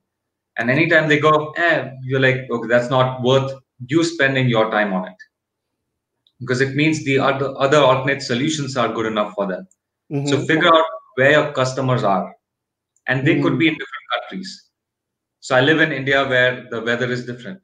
And 0.56 0.70
anytime 0.70 1.08
they 1.08 1.18
go 1.18 1.52
eh, 1.56 1.90
you're 2.02 2.20
like 2.20 2.48
okay 2.50 2.68
that's 2.68 2.90
not 2.90 3.22
worth 3.22 3.52
you 3.86 4.04
spending 4.04 4.48
your 4.48 4.70
time 4.70 4.92
on 4.92 5.08
it. 5.08 5.16
Because 6.40 6.60
it 6.60 6.74
means 6.74 7.04
the 7.04 7.18
other, 7.18 7.54
other 7.58 7.78
alternate 7.78 8.22
solutions 8.22 8.76
are 8.76 8.92
good 8.92 9.06
enough 9.06 9.34
for 9.34 9.46
them. 9.46 9.66
Mm-hmm. 10.12 10.26
so 10.26 10.44
figure 10.44 10.68
out 10.68 10.84
where 11.14 11.30
your 11.30 11.52
customers 11.52 12.04
are. 12.04 12.34
And 13.08 13.26
they 13.26 13.34
mm-hmm. 13.34 13.42
could 13.42 13.58
be 13.58 13.68
in 13.68 13.74
different 13.74 14.06
countries. 14.14 14.64
So 15.40 15.54
i 15.54 15.60
live 15.60 15.80
in 15.84 15.90
india 15.92 16.20
where 16.26 16.52
the 16.70 16.80
weather 16.80 17.08
is 17.14 17.26
different 17.30 17.60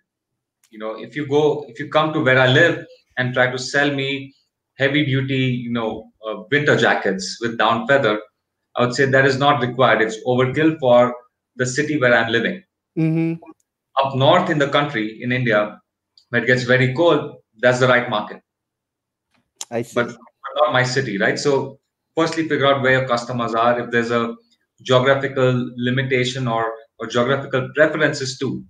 you 0.71 0.79
know 0.79 0.93
if 1.07 1.17
you 1.17 1.27
go 1.27 1.65
if 1.69 1.79
you 1.81 1.89
come 1.89 2.13
to 2.13 2.21
where 2.21 2.39
i 2.39 2.47
live 2.47 2.85
and 3.17 3.35
try 3.35 3.51
to 3.51 3.59
sell 3.59 3.91
me 4.01 4.35
heavy 4.79 5.05
duty 5.05 5.43
you 5.67 5.73
know 5.73 6.11
uh, 6.27 6.37
winter 6.51 6.77
jackets 6.77 7.39
with 7.41 7.59
down 7.59 7.87
feather 7.87 8.21
i 8.77 8.85
would 8.85 8.95
say 8.95 9.05
that 9.05 9.27
is 9.27 9.39
not 9.39 9.61
required. 9.61 10.01
It's 10.01 10.19
overkill 10.25 10.79
for 10.79 11.15
the 11.57 11.67
city 11.67 12.01
where 12.01 12.15
i'm 12.15 12.33
living. 12.33 12.63
Mm-hmm. 12.99 13.35
up 14.03 14.15
north 14.17 14.51
in 14.51 14.59
the 14.59 14.69
country 14.69 15.23
in 15.23 15.33
india 15.33 15.59
where 16.31 16.43
it 16.43 16.47
gets 16.47 16.65
very 16.65 16.89
cold 16.95 17.37
that's 17.63 17.81
the 17.81 17.89
right 17.89 18.09
market. 18.09 18.43
I 19.71 19.83
see. 19.83 19.95
But, 19.95 20.07
but 20.09 20.53
not 20.57 20.73
my 20.73 20.83
city 20.83 21.19
right? 21.19 21.39
So 21.39 21.79
firstly 22.17 22.49
figure 22.49 22.67
out 22.67 22.83
where 22.83 23.01
your 23.01 23.09
customers 23.09 23.55
are. 23.55 23.79
If 23.81 23.91
there's 23.91 24.11
a 24.11 24.35
geographical 24.83 25.71
limitation 25.77 26.49
or 26.49 26.73
or 26.99 27.07
geographical 27.07 27.69
preferences 27.75 28.39
too 28.39 28.65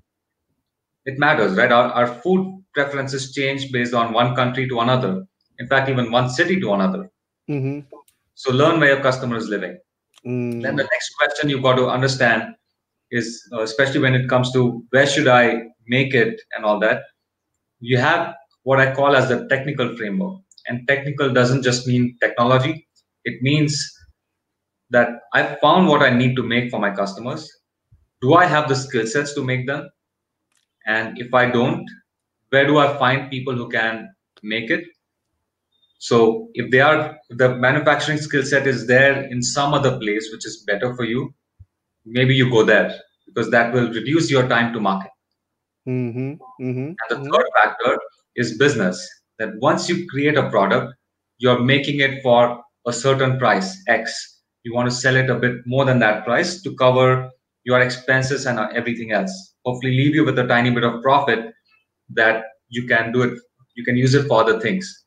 it 1.11 1.19
matters, 1.19 1.57
right? 1.57 1.73
Our, 1.73 1.87
our 1.93 2.07
food 2.07 2.63
preferences 2.75 3.33
change 3.33 3.73
based 3.73 3.95
on 3.95 4.13
one 4.13 4.35
country 4.35 4.69
to 4.69 4.81
another. 4.81 5.25
In 5.59 5.67
fact, 5.67 5.89
even 5.89 6.11
one 6.11 6.31
city 6.31 6.61
to 6.61 6.73
another. 6.73 7.11
Mm-hmm. 7.49 7.81
So 8.35 8.53
learn 8.53 8.81
where 8.81 8.95
your 8.95 9.03
customer 9.03 9.37
is 9.37 9.49
living. 9.49 9.79
Mm. 10.27 10.63
Then 10.63 10.77
the 10.77 10.85
next 10.85 11.15
question 11.19 11.49
you've 11.49 11.63
got 11.63 11.77
to 11.77 11.89
understand 11.89 12.55
is, 13.11 13.43
uh, 13.53 13.63
especially 13.63 14.01
when 14.01 14.15
it 14.15 14.29
comes 14.29 14.53
to 14.53 14.85
where 14.91 15.07
should 15.07 15.29
I 15.29 15.63
make 15.87 16.15
it 16.15 16.41
and 16.57 16.65
all 16.65 16.79
that, 16.81 17.03
you 17.81 17.99
have 17.99 18.35
what 18.63 18.81
I 18.81 18.95
call 18.95 19.17
as 19.17 19.29
the 19.29 19.47
technical 19.49 19.97
framework. 19.97 20.41
And 20.69 20.87
technical 20.87 21.33
doesn't 21.33 21.63
just 21.63 21.87
mean 21.87 22.17
technology. 22.21 22.87
It 23.25 23.43
means 23.43 23.93
that 24.91 25.09
I 25.33 25.57
found 25.57 25.89
what 25.89 26.03
I 26.03 26.11
need 26.11 26.37
to 26.37 26.43
make 26.43 26.71
for 26.71 26.79
my 26.79 26.91
customers. 26.91 27.51
Do 28.21 28.35
I 28.35 28.45
have 28.45 28.69
the 28.69 28.77
skill 28.77 29.07
sets 29.07 29.35
to 29.35 29.43
make 29.43 29.67
them? 29.67 29.89
And 30.95 31.19
if 31.25 31.35
i 31.41 31.45
don't 31.57 31.91
where 32.51 32.67
do 32.71 32.79
i 32.85 32.87
find 33.03 33.31
people 33.35 33.55
who 33.61 33.69
can 33.77 34.09
make 34.55 34.71
it 34.77 34.85
so 36.09 36.49
if 36.55 36.71
they 36.71 36.81
are 36.81 37.19
the 37.43 37.49
manufacturing 37.67 38.19
skill 38.27 38.45
set 38.51 38.67
is 38.67 38.87
there 38.87 39.23
in 39.35 39.43
some 39.43 39.75
other 39.79 39.99
place 39.99 40.31
which 40.33 40.47
is 40.51 40.65
better 40.71 40.95
for 40.97 41.05
you 41.13 41.33
maybe 42.05 42.35
you 42.35 42.51
go 42.51 42.63
there 42.73 42.89
because 43.27 43.51
that 43.51 43.73
will 43.75 43.89
reduce 43.99 44.31
your 44.31 44.47
time 44.49 44.73
to 44.73 44.81
market 44.81 45.11
mm-hmm. 45.87 46.31
Mm-hmm. 46.69 46.89
and 47.01 47.09
the 47.11 47.31
third 47.31 47.47
factor 47.59 47.99
is 48.37 48.57
business 48.65 49.07
that 49.39 49.57
once 49.59 49.89
you 49.89 50.07
create 50.09 50.39
a 50.39 50.49
product 50.51 50.95
you're 51.39 51.61
making 51.61 52.01
it 52.01 52.23
for 52.23 52.63
a 52.87 52.93
certain 52.93 53.39
price 53.39 53.77
x 53.89 54.41
you 54.65 54.75
want 54.75 54.89
to 54.89 54.95
sell 54.95 55.17
it 55.17 55.31
a 55.31 55.35
bit 55.35 55.67
more 55.67 55.85
than 55.85 55.99
that 55.99 56.25
price 56.25 56.63
to 56.63 56.75
cover 56.77 57.31
your 57.65 57.81
expenses 57.81 58.47
and 58.47 58.59
everything 58.75 59.13
else. 59.13 59.55
Hopefully, 59.65 59.97
leave 59.97 60.15
you 60.15 60.25
with 60.25 60.39
a 60.39 60.47
tiny 60.47 60.71
bit 60.71 60.85
of 60.85 61.03
profit 61.03 61.53
that 62.11 62.45
you 62.69 62.87
can 62.87 63.13
do 63.13 63.23
it. 63.23 63.39
You 63.75 63.85
can 63.85 63.97
use 63.97 64.15
it 64.15 64.27
for 64.27 64.41
other 64.41 64.61
things. 64.61 65.05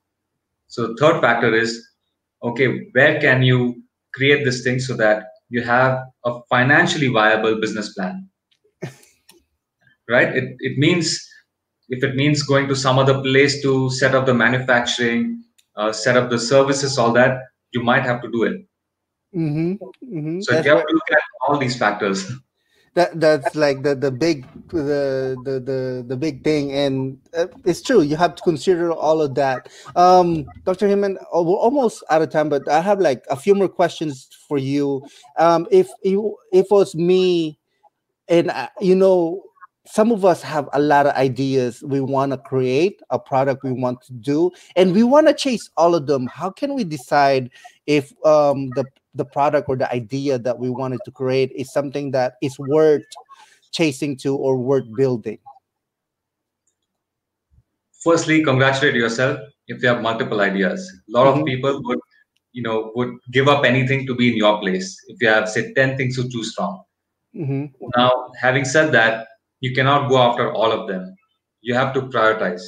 So, 0.68 0.88
the 0.88 0.96
third 1.00 1.22
factor 1.22 1.54
is 1.54 1.86
okay, 2.44 2.88
where 2.92 3.20
can 3.20 3.42
you 3.44 3.82
create 4.14 4.44
this 4.44 4.64
thing 4.64 4.80
so 4.80 4.96
that 4.98 5.24
you 5.50 5.64
have 5.64 6.04
a 6.26 6.40
financially 6.50 7.08
viable 7.08 7.60
business 7.60 7.94
plan? 7.94 8.30
right? 10.10 10.36
It, 10.36 10.56
it 10.60 10.78
means 10.78 11.28
if 11.90 12.04
it 12.04 12.16
means 12.16 12.44
going 12.44 12.68
to 12.68 12.76
some 12.76 12.98
other 12.98 13.22
place 13.22 13.62
to 13.62 13.90
set 13.90 14.16
up 14.16 14.26
the 14.26 14.34
manufacturing, 14.34 15.44
uh, 15.76 15.92
set 15.92 16.18
up 16.18 16.30
the 16.30 16.40
services, 16.40 16.98
all 16.98 17.12
that, 17.14 17.42
you 17.72 17.84
might 17.84 18.04
have 18.04 18.22
to 18.22 18.32
do 18.32 18.44
it. 18.44 18.66
Mm-hmm. 19.36 19.74
Mm-hmm. 20.16 20.42
So 20.42 20.52
you 20.52 20.58
have 20.58 20.86
to 20.86 20.94
look 20.94 21.12
at 21.12 21.22
all 21.48 21.58
these 21.58 21.78
factors. 21.78 22.32
That 22.96 23.20
that's 23.20 23.56
like 23.56 23.82
the 23.82 23.96
the 23.96 24.12
big 24.12 24.46
the 24.68 25.36
the 25.44 25.60
the, 25.60 26.06
the 26.08 26.16
big 26.16 26.44
thing, 26.44 26.72
and 26.72 27.18
uh, 27.36 27.48
it's 27.66 27.82
true. 27.82 28.02
You 28.02 28.16
have 28.18 28.36
to 28.36 28.44
consider 28.44 28.92
all 28.92 29.20
of 29.20 29.34
that. 29.34 29.70
Um, 29.96 30.46
Dr. 30.64 30.88
Hemang, 30.88 31.18
oh, 31.32 31.42
we're 31.42 31.58
almost 31.58 32.04
out 32.12 32.22
of 32.22 32.30
time, 32.30 32.50
but 32.50 32.70
I 32.70 32.82
have 32.82 33.00
like 33.00 33.24
a 33.32 33.36
few 33.36 33.56
more 33.56 33.68
questions 33.68 34.30
for 34.48 34.60
you. 34.60 35.02
Um, 35.40 35.66
if 35.72 35.90
you 36.04 36.38
if 36.52 36.66
it 36.66 36.72
was 36.72 36.94
me, 36.94 37.58
and 38.28 38.52
uh, 38.52 38.70
you 38.80 38.96
know 38.96 39.42
some 39.86 40.12
of 40.12 40.24
us 40.24 40.42
have 40.42 40.70
a 40.74 40.80
lot 40.80 41.06
of 41.06 41.14
ideas 41.16 41.84
we 41.86 42.00
want 42.00 42.32
to 42.32 42.38
create 42.38 43.02
a 43.10 43.20
product 43.20 43.64
we 43.64 43.72
want 43.72 44.02
to 44.02 44.14
do 44.14 44.50
and 44.76 44.94
we 44.94 45.04
want 45.04 45.28
to 45.28 45.34
chase 45.34 45.70
all 45.76 45.94
of 45.94 46.08
them 46.08 46.26
how 46.28 46.50
can 46.50 46.74
we 46.74 46.84
decide 46.84 47.50
if 47.86 48.14
um, 48.26 48.70
the 48.76 48.86
the 49.16 49.26
product 49.26 49.70
or 49.70 49.76
the 49.76 49.92
idea 49.92 50.38
that 50.38 50.58
we 50.58 50.70
wanted 50.70 51.00
to 51.06 51.12
create 51.12 51.52
is 51.56 51.72
something 51.72 52.12
that 52.12 52.36
is 52.42 52.58
worth 52.60 53.04
chasing 53.72 54.16
to 54.18 54.36
or 54.36 54.58
worth 54.58 54.86
building 54.96 55.38
firstly 58.04 58.44
congratulate 58.44 58.96
yourself 58.96 59.40
if 59.68 59.82
you 59.82 59.88
have 59.88 60.02
multiple 60.02 60.42
ideas 60.42 60.92
a 61.08 61.12
lot 61.12 61.28
mm-hmm. 61.28 61.40
of 61.40 61.46
people 61.46 61.82
would 61.84 62.00
you 62.52 62.62
know 62.62 62.92
would 62.96 63.14
give 63.32 63.48
up 63.48 63.66
anything 63.66 64.06
to 64.06 64.16
be 64.16 64.32
in 64.32 64.38
your 64.38 64.60
place 64.60 64.98
if 65.08 65.22
you 65.22 65.28
have 65.28 65.50
say 65.50 65.74
10 65.74 65.98
things 65.98 66.16
to 66.16 66.30
choose 66.30 66.54
from 66.54 66.82
mm-hmm. 67.36 67.66
now 67.96 68.32
having 68.40 68.66
said 68.66 68.92
that 68.92 69.28
you 69.64 69.74
cannot 69.74 70.10
go 70.10 70.18
after 70.18 70.52
all 70.52 70.74
of 70.74 70.90
them. 70.90 71.16
You 71.62 71.74
have 71.74 71.94
to 71.94 72.02
prioritize. 72.02 72.64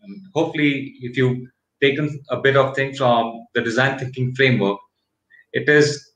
And 0.00 0.22
hopefully, 0.34 0.94
if 1.02 1.18
you've 1.18 1.46
taken 1.82 2.18
a 2.30 2.38
bit 2.40 2.56
of 2.56 2.74
thing 2.74 2.94
from 2.94 3.46
the 3.54 3.60
design 3.60 3.98
thinking 3.98 4.34
framework, 4.34 4.78
it 5.52 5.68
is 5.68 6.12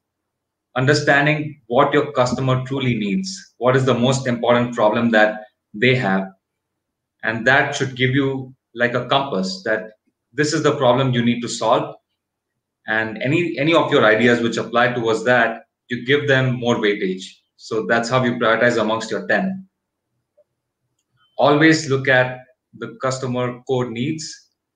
understanding 0.76 1.60
what 1.66 1.92
your 1.92 2.12
customer 2.12 2.64
truly 2.66 2.94
needs. 2.94 3.54
What 3.58 3.76
is 3.76 3.84
the 3.84 3.94
most 3.94 4.26
important 4.26 4.74
problem 4.74 5.10
that 5.10 5.40
they 5.74 5.94
have? 5.96 6.28
And 7.22 7.46
that 7.46 7.74
should 7.74 7.96
give 7.96 8.10
you 8.10 8.54
like 8.74 8.94
a 8.94 9.06
compass 9.06 9.62
that 9.64 9.90
this 10.32 10.52
is 10.52 10.62
the 10.62 10.76
problem 10.76 11.12
you 11.12 11.24
need 11.24 11.40
to 11.42 11.48
solve. 11.48 11.94
And 12.86 13.22
any 13.22 13.56
any 13.58 13.74
of 13.74 13.92
your 13.92 14.04
ideas 14.04 14.40
which 14.40 14.56
apply 14.56 14.92
towards 14.92 15.24
that, 15.24 15.62
you 15.88 16.04
give 16.04 16.26
them 16.26 16.58
more 16.58 16.76
weightage. 16.76 17.22
So 17.56 17.86
that's 17.86 18.08
how 18.08 18.24
you 18.24 18.32
prioritize 18.32 18.80
amongst 18.80 19.10
your 19.10 19.26
10 19.28 19.68
always 21.38 21.88
look 21.88 22.08
at 22.08 22.40
the 22.78 22.96
customer 23.02 23.60
core 23.66 23.90
needs 23.90 24.24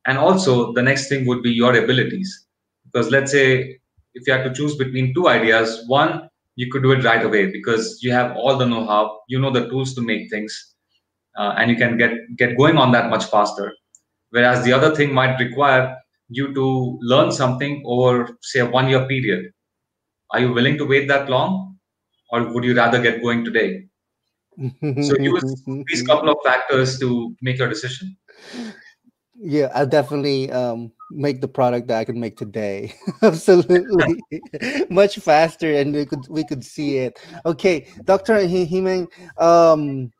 and 0.06 0.18
also 0.18 0.72
the 0.72 0.82
next 0.82 1.08
thing 1.08 1.26
would 1.26 1.42
be 1.42 1.50
your 1.50 1.74
abilities 1.76 2.46
because 2.84 3.10
let's 3.10 3.32
say 3.32 3.78
if 4.16 4.26
you 4.26 4.32
have 4.32 4.44
to 4.44 4.52
choose 4.58 4.76
between 4.76 5.12
two 5.14 5.28
ideas 5.28 5.82
one 5.86 6.28
you 6.56 6.70
could 6.72 6.82
do 6.82 6.92
it 6.92 7.04
right 7.04 7.24
away 7.24 7.44
because 7.58 7.98
you 8.02 8.12
have 8.12 8.36
all 8.36 8.56
the 8.56 8.66
know-how 8.72 9.02
you 9.28 9.38
know 9.38 9.52
the 9.58 9.68
tools 9.68 9.94
to 9.94 10.02
make 10.12 10.30
things 10.30 10.76
uh, 11.36 11.54
and 11.58 11.70
you 11.70 11.76
can 11.76 11.96
get 11.96 12.12
get 12.36 12.56
going 12.56 12.76
on 12.76 12.92
that 12.92 13.10
much 13.10 13.26
faster. 13.26 13.72
Whereas 14.30 14.64
the 14.64 14.72
other 14.72 14.94
thing 14.94 15.12
might 15.14 15.38
require 15.38 15.96
you 16.28 16.52
to 16.54 16.98
learn 17.02 17.30
something 17.30 17.82
over 17.86 18.36
say 18.42 18.60
a 18.60 18.66
one 18.66 18.88
year 18.88 19.06
period. 19.06 19.52
Are 20.30 20.40
you 20.40 20.52
willing 20.52 20.76
to 20.78 20.84
wait 20.84 21.06
that 21.08 21.30
long 21.30 21.78
or 22.30 22.52
would 22.52 22.64
you 22.64 22.74
rather 22.74 23.00
get 23.00 23.22
going 23.22 23.44
today? 23.44 23.86
So 24.80 25.16
use 25.18 25.62
these 25.86 26.02
couple 26.02 26.30
of 26.30 26.38
factors 26.42 26.98
to 27.00 27.36
make 27.42 27.58
your 27.58 27.68
decision. 27.68 28.16
Yeah, 29.38 29.68
i'll 29.74 29.86
definitely 29.86 30.50
um, 30.50 30.92
make 31.10 31.40
the 31.40 31.48
product 31.48 31.88
that 31.88 31.98
I 31.98 32.04
can 32.04 32.18
make 32.18 32.36
today. 32.36 32.94
Absolutely, 33.22 34.24
much 34.90 35.16
faster, 35.18 35.72
and 35.74 35.94
we 35.94 36.06
could 36.06 36.26
we 36.28 36.44
could 36.44 36.64
see 36.64 36.98
it. 36.98 37.18
Okay, 37.44 37.86
Doctor 38.04 38.34
Hemang, 38.36 39.08
um, 39.38 40.10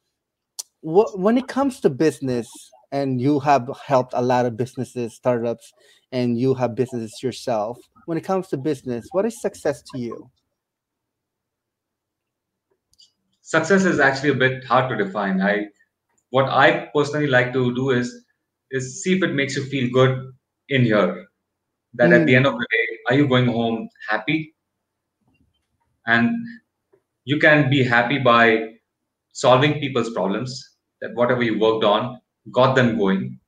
wh- 0.83 1.17
when 1.19 1.39
it 1.39 1.49
comes 1.49 1.81
to 1.81 1.91
business, 1.91 2.47
and 2.93 3.21
you 3.21 3.41
have 3.41 3.69
helped 3.85 4.13
a 4.15 4.23
lot 4.23 4.47
of 4.47 4.57
businesses, 4.57 5.15
startups, 5.15 5.73
and 6.13 6.39
you 6.39 6.55
have 6.55 6.75
businesses 6.75 7.23
yourself. 7.23 7.79
When 8.05 8.19
it 8.19 8.25
comes 8.25 8.49
to 8.49 8.57
business, 8.59 9.09
what 9.13 9.25
is 9.27 9.41
success 9.41 9.83
to 9.93 9.99
you? 9.99 10.31
success 13.47 13.85
is 13.85 14.01
actually 14.01 14.31
a 14.31 14.35
bit 14.35 14.65
hard 14.65 14.91
to 14.91 14.97
define. 15.03 15.41
I 15.41 15.69
what 16.31 16.49
I 16.49 16.91
personally 16.93 17.29
like 17.29 17.53
to 17.53 17.75
do 17.75 17.91
is 17.91 18.26
is 18.71 19.03
see 19.03 19.17
if 19.17 19.23
it 19.23 19.35
makes 19.35 19.57
you 19.57 19.65
feel 19.65 19.91
good 19.93 20.33
in 20.69 20.83
here. 20.83 21.27
That 21.95 22.11
mm. 22.11 22.21
at 22.21 22.27
the 22.27 22.33
hmm. 22.33 22.37
end 22.37 22.47
of 22.47 22.55
the 22.55 22.67
day, 22.71 22.99
are 23.09 23.15
you 23.15 23.29
going 23.29 23.47
home 23.47 23.89
happy? 24.09 24.55
And 26.07 26.31
you 27.25 27.39
can 27.39 27.71
be 27.71 27.83
happy 27.83 28.19
by 28.19 28.75
solving 29.33 29.81
people's 29.81 30.11
problems. 30.11 30.77
That 31.01 31.15
whatever 31.15 31.43
you 31.43 31.59
worked 31.59 31.85
on 31.85 32.21
got 32.53 32.75
them 32.75 32.99
going. 32.99 33.39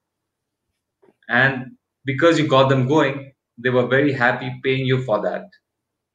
And 1.29 1.73
because 2.05 2.39
you 2.39 2.47
got 2.47 2.69
them 2.69 2.89
going, 2.89 3.33
they 3.59 3.71
were 3.71 3.87
very 3.87 4.13
happy 4.13 4.61
paying 4.65 4.87
you 4.87 5.03
for 5.05 5.21
that, 5.23 5.45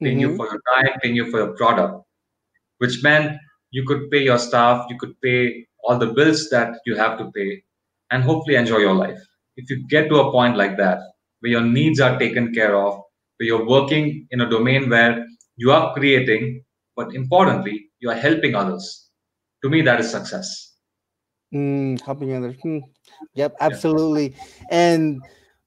paying 0.02 0.18
mm-hmm. 0.18 0.30
you 0.30 0.36
for 0.36 0.46
your 0.46 0.60
time, 0.72 0.98
paying 1.00 1.14
you 1.14 1.30
for 1.30 1.38
your 1.38 1.54
product, 1.54 2.04
which 2.78 3.02
meant 3.02 3.36
you 3.70 3.84
could 3.86 4.10
pay 4.10 4.22
your 4.22 4.38
staff, 4.38 4.86
you 4.88 4.98
could 4.98 5.20
pay 5.20 5.66
all 5.82 5.98
the 5.98 6.06
bills 6.06 6.48
that 6.50 6.78
you 6.86 6.96
have 6.96 7.18
to 7.18 7.30
pay, 7.32 7.62
and 8.10 8.22
hopefully 8.22 8.56
enjoy 8.56 8.78
your 8.78 8.94
life. 8.94 9.18
If 9.56 9.70
you 9.70 9.86
get 9.88 10.08
to 10.08 10.16
a 10.20 10.32
point 10.32 10.56
like 10.56 10.76
that, 10.78 10.98
where 11.40 11.52
your 11.52 11.62
needs 11.62 12.00
are 12.00 12.18
taken 12.18 12.52
care 12.52 12.76
of, 12.76 13.00
where 13.36 13.46
you're 13.46 13.66
working 13.66 14.26
in 14.30 14.40
a 14.40 14.48
domain 14.48 14.88
where 14.88 15.26
you 15.56 15.70
are 15.70 15.94
creating, 15.94 16.62
but 16.96 17.14
importantly, 17.14 17.90
you 18.00 18.10
are 18.10 18.16
helping 18.16 18.54
others. 18.54 19.10
To 19.62 19.70
me, 19.70 19.82
that 19.82 20.00
is 20.00 20.10
success. 20.10 20.74
Mm, 21.54 22.00
helping 22.00 22.34
others. 22.34 22.56
Hmm. 22.62 22.78
Yep, 23.34 23.56
absolutely. 23.60 24.30
Yeah. 24.30 24.36
And 24.70 25.22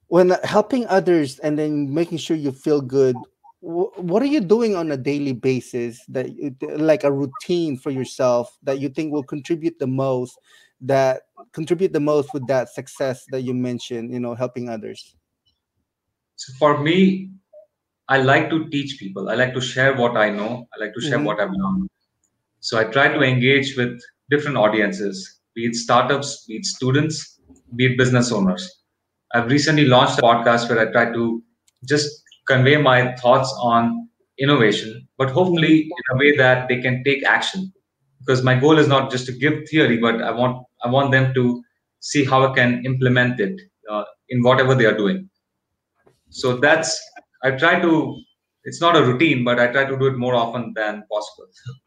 when 0.07 0.31
helping 0.43 0.85
others 0.87 1.39
and 1.39 1.57
then 1.57 1.93
making 1.93 2.17
sure 2.17 2.35
you 2.35 2.51
feel 2.51 2.81
good 2.81 3.15
what 3.59 4.21
are 4.21 4.27
you 4.27 4.39
doing 4.39 4.75
on 4.75 4.91
a 4.91 4.97
daily 4.97 5.33
basis 5.33 6.05
that 6.07 6.27
like 6.77 7.03
a 7.03 7.11
routine 7.11 7.75
for 7.77 7.89
yourself 7.89 8.55
that 8.63 8.79
you 8.79 8.87
think 8.87 9.11
will 9.11 9.23
contribute 9.23 9.77
the 9.79 9.87
most 9.87 10.37
that 10.81 11.23
contribute 11.53 11.93
the 11.93 11.99
most 11.99 12.33
with 12.33 12.45
that 12.47 12.69
success 12.69 13.25
that 13.31 13.41
you 13.41 13.53
mentioned 13.53 14.11
you 14.11 14.19
know 14.19 14.35
helping 14.35 14.69
others? 14.69 15.15
So 16.35 16.53
for 16.59 16.79
me 16.79 17.31
i 18.09 18.17
like 18.17 18.49
to 18.49 18.69
teach 18.69 18.99
people. 18.99 19.29
I 19.29 19.35
like 19.35 19.53
to 19.53 19.61
share 19.61 19.95
what 19.95 20.15
i 20.17 20.29
know. 20.29 20.67
I 20.73 20.83
like 20.83 20.93
to 20.93 21.01
share 21.01 21.17
mm-hmm. 21.17 21.25
what 21.25 21.39
i've 21.39 21.51
learned. 21.51 21.89
So 22.59 22.79
i 22.79 22.83
try 22.83 23.07
to 23.07 23.21
engage 23.21 23.75
with 23.77 23.99
different 24.29 24.57
audiences 24.57 25.39
be 25.55 25.65
it 25.65 25.75
startups 25.75 26.45
be 26.45 26.57
it 26.57 26.65
students 26.65 27.39
be 27.75 27.87
it 27.87 27.97
business 27.97 28.31
owners. 28.31 28.63
I've 29.33 29.49
recently 29.51 29.85
launched 29.85 30.19
a 30.19 30.21
podcast 30.21 30.69
where 30.69 30.79
i 30.79 30.91
try 30.91 31.11
to 31.11 31.43
just 31.85 32.23
convey 32.47 32.77
my 32.77 33.13
thoughts 33.15 33.53
on 33.61 34.07
innovation, 34.39 35.07
but 35.17 35.29
hopefully 35.29 35.81
in 35.83 36.15
a 36.15 36.17
way 36.17 36.35
that 36.37 36.67
they 36.67 36.81
can 36.81 37.03
take 37.03 37.23
action. 37.25 37.73
Because 38.19 38.43
my 38.43 38.55
goal 38.59 38.77
is 38.77 38.87
not 38.87 39.11
just 39.11 39.25
to 39.27 39.31
give 39.31 39.67
theory, 39.69 39.97
but 39.97 40.21
I 40.21 40.31
want 40.31 40.65
I 40.83 40.89
want 40.89 41.11
them 41.11 41.33
to 41.33 41.63
see 41.99 42.25
how 42.25 42.45
I 42.51 42.53
can 42.55 42.85
implement 42.85 43.39
it 43.39 43.59
uh, 43.89 44.03
in 44.29 44.43
whatever 44.43 44.75
they 44.75 44.85
are 44.85 44.97
doing. 44.97 45.29
So 46.29 46.57
that's 46.57 46.99
I 47.43 47.51
try 47.51 47.79
to. 47.79 48.15
It's 48.63 48.81
not 48.81 48.97
a 48.97 49.05
routine, 49.05 49.43
but 49.45 49.59
I 49.59 49.67
try 49.67 49.85
to 49.85 49.97
do 49.97 50.07
it 50.07 50.17
more 50.17 50.35
often 50.35 50.73
than 50.75 51.03
possible. 51.11 51.47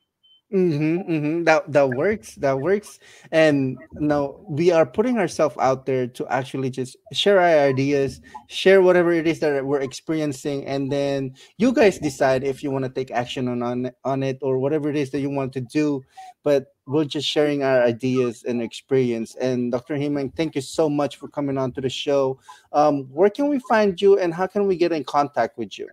Mm-hmm, 0.53 1.13
mm-hmm. 1.13 1.45
That 1.45 1.71
that 1.71 1.91
works. 1.91 2.35
That 2.35 2.59
works. 2.59 2.99
And 3.31 3.79
now 3.93 4.41
we 4.49 4.73
are 4.73 4.85
putting 4.85 5.17
ourselves 5.17 5.55
out 5.61 5.87
there 5.87 6.09
to 6.09 6.27
actually 6.27 6.71
just 6.71 6.97
share 7.13 7.39
our 7.39 7.69
ideas, 7.69 8.21
share 8.49 8.83
whatever 8.83 9.13
it 9.13 9.29
is 9.29 9.39
that 9.41 9.65
we're 9.65 9.81
experiencing, 9.81 10.67
and 10.67 10.91
then 10.91 11.35
you 11.59 11.73
guys 11.73 12.01
decide 12.01 12.43
if 12.43 12.65
you 12.65 12.73
want 12.73 12.85
to 12.85 12.91
take 12.91 13.13
action 13.13 13.47
on 13.47 13.63
on, 13.63 13.93
on 14.05 14.25
it 14.25 14.39
or 14.43 14.59
whatever 14.59 14.91
it 14.91 14.97
is 14.97 15.11
that 15.11 15.21
you 15.21 15.31
want 15.31 15.53
to 15.53 15.61
do. 15.61 16.03
But 16.43 16.75
we're 16.85 17.05
just 17.05 17.29
sharing 17.29 17.63
our 17.63 17.85
ideas 17.85 18.43
and 18.43 18.61
experience. 18.61 19.37
And 19.37 19.71
Dr. 19.71 19.95
Hemang, 19.95 20.35
thank 20.35 20.57
you 20.57 20.63
so 20.63 20.91
much 20.91 21.15
for 21.15 21.29
coming 21.29 21.59
on 21.59 21.71
to 21.73 21.81
the 21.81 21.89
show. 21.89 22.41
Um, 22.73 23.05
where 23.13 23.31
can 23.31 23.49
we 23.49 23.61
find 23.69 24.01
you, 24.03 24.19
and 24.19 24.35
how 24.35 24.49
can 24.49 24.67
we 24.67 24.77
get 24.77 24.91
in 24.91 25.05
contact 25.05 25.59
with 25.59 25.79
you? 25.79 25.87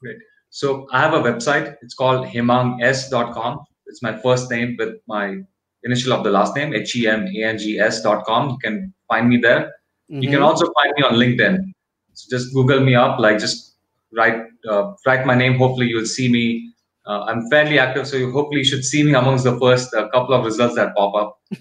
Great. 0.00 0.18
So 0.50 0.86
I 0.92 1.00
have 1.00 1.14
a 1.14 1.22
website. 1.22 1.76
It's 1.80 1.94
called 1.94 2.26
hemangs.com. 2.26 3.60
It's 3.86 4.02
my 4.02 4.16
first 4.18 4.50
name 4.50 4.76
with 4.78 4.96
my 5.06 5.38
initial 5.84 6.12
of 6.12 6.24
the 6.24 6.30
last 6.30 6.54
name, 6.56 6.74
H 6.74 6.94
E 6.96 7.06
M 7.06 7.26
A 7.26 7.44
N 7.44 7.58
G 7.58 7.78
S.com. 7.78 8.50
You 8.50 8.58
can 8.58 8.94
find 9.08 9.28
me 9.28 9.38
there. 9.38 9.72
Mm-hmm. 10.10 10.22
You 10.22 10.28
can 10.28 10.38
mm-hmm. 10.38 10.44
also 10.44 10.66
find 10.74 10.92
me 10.96 11.02
on 11.02 11.14
LinkedIn. 11.14 11.72
So 12.14 12.36
just 12.36 12.52
Google 12.52 12.80
me 12.80 12.94
up, 12.94 13.18
like 13.18 13.38
just 13.38 13.76
write 14.12 14.42
uh, 14.68 14.92
write 15.06 15.24
my 15.24 15.34
name. 15.34 15.56
Hopefully, 15.56 15.86
you'll 15.86 16.06
see 16.06 16.30
me. 16.30 16.72
Uh, 17.06 17.24
I'm 17.24 17.48
fairly 17.48 17.78
active, 17.78 18.06
so 18.06 18.16
you 18.16 18.30
hopefully 18.30 18.58
you 18.58 18.64
should 18.64 18.84
see 18.84 19.02
me 19.02 19.14
amongst 19.14 19.44
the 19.44 19.58
first 19.58 19.94
uh, 19.94 20.08
couple 20.10 20.34
of 20.34 20.44
results 20.44 20.74
that 20.74 20.94
pop 20.94 21.14
up. 21.14 21.38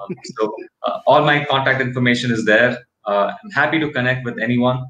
Um, 0.00 0.16
so 0.36 0.54
uh, 0.86 1.00
all 1.06 1.22
my 1.24 1.44
contact 1.44 1.80
information 1.80 2.30
is 2.30 2.44
there. 2.44 2.78
Uh, 3.04 3.32
I'm 3.42 3.50
happy 3.50 3.78
to 3.78 3.90
connect 3.90 4.24
with 4.24 4.38
anyone. 4.38 4.86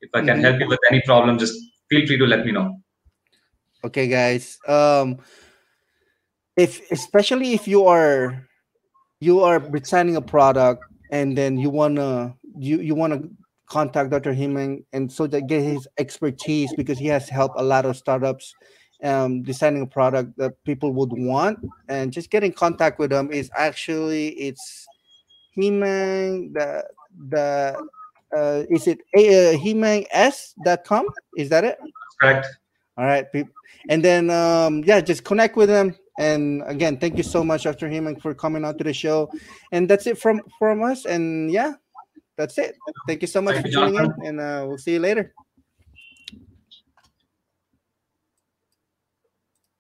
If 0.00 0.10
I 0.14 0.20
can 0.20 0.28
mm-hmm. 0.28 0.40
help 0.44 0.60
you 0.60 0.68
with 0.68 0.80
any 0.90 1.00
problem, 1.02 1.38
just 1.38 1.54
feel 1.90 2.06
free 2.06 2.18
to 2.18 2.26
let 2.26 2.44
me 2.44 2.52
know. 2.52 2.76
Okay, 3.84 4.06
guys. 4.06 4.58
Um, 4.68 5.18
if 6.56 6.80
especially 6.90 7.54
if 7.54 7.66
you 7.66 7.86
are 7.86 8.46
you 9.20 9.40
are 9.40 9.58
designing 9.58 10.16
a 10.16 10.22
product 10.22 10.84
and 11.10 11.36
then 11.36 11.58
you 11.58 11.70
wanna 11.70 12.34
you 12.58 12.80
you 12.80 12.94
wanna 12.94 13.22
contact 13.66 14.10
Dr. 14.10 14.34
Hemang 14.34 14.84
and 14.92 15.10
so 15.10 15.26
that 15.28 15.46
get 15.46 15.62
his 15.62 15.88
expertise 15.98 16.72
because 16.76 16.98
he 16.98 17.06
has 17.06 17.28
helped 17.28 17.58
a 17.58 17.62
lot 17.62 17.86
of 17.86 17.96
startups 17.96 18.54
um, 19.02 19.42
designing 19.42 19.82
a 19.82 19.86
product 19.86 20.36
that 20.36 20.52
people 20.64 20.92
would 20.92 21.12
want 21.12 21.58
and 21.88 22.12
just 22.12 22.30
get 22.30 22.44
in 22.44 22.52
contact 22.52 22.98
with 22.98 23.10
them 23.10 23.32
is 23.32 23.50
actually 23.56 24.28
it's 24.30 24.86
Hemang 25.56 26.52
the 26.52 26.84
the 27.28 27.76
uh, 28.36 28.64
is 28.70 28.86
it 28.86 28.98
uh, 29.16 29.56
hemangs.com 29.58 31.06
is 31.36 31.48
that 31.48 31.64
it 31.64 31.78
correct 32.20 32.46
all 32.98 33.04
right 33.04 33.26
and 33.88 34.04
then 34.04 34.30
um 34.30 34.82
yeah 34.84 35.00
just 35.00 35.24
connect 35.24 35.56
with 35.56 35.68
them 35.68 35.94
and 36.18 36.62
again, 36.66 36.98
thank 36.98 37.16
you 37.16 37.22
so 37.22 37.42
much, 37.42 37.64
Dr. 37.64 37.88
Hemang, 37.88 38.20
for 38.20 38.34
coming 38.34 38.64
on 38.64 38.76
to 38.78 38.84
the 38.84 38.92
show. 38.92 39.30
And 39.72 39.88
that's 39.88 40.06
it 40.06 40.18
from 40.18 40.42
from 40.58 40.82
us. 40.82 41.06
And 41.06 41.50
yeah, 41.50 41.74
that's 42.36 42.58
it. 42.58 42.76
Thank 43.06 43.22
you 43.22 43.28
so 43.28 43.40
much 43.40 43.54
thank 43.54 43.66
for 43.66 43.72
tuning 43.72 43.96
in, 43.96 44.12
and 44.26 44.40
uh, 44.40 44.64
we'll 44.66 44.78
see 44.78 44.92
you 44.92 45.00
later. 45.00 45.34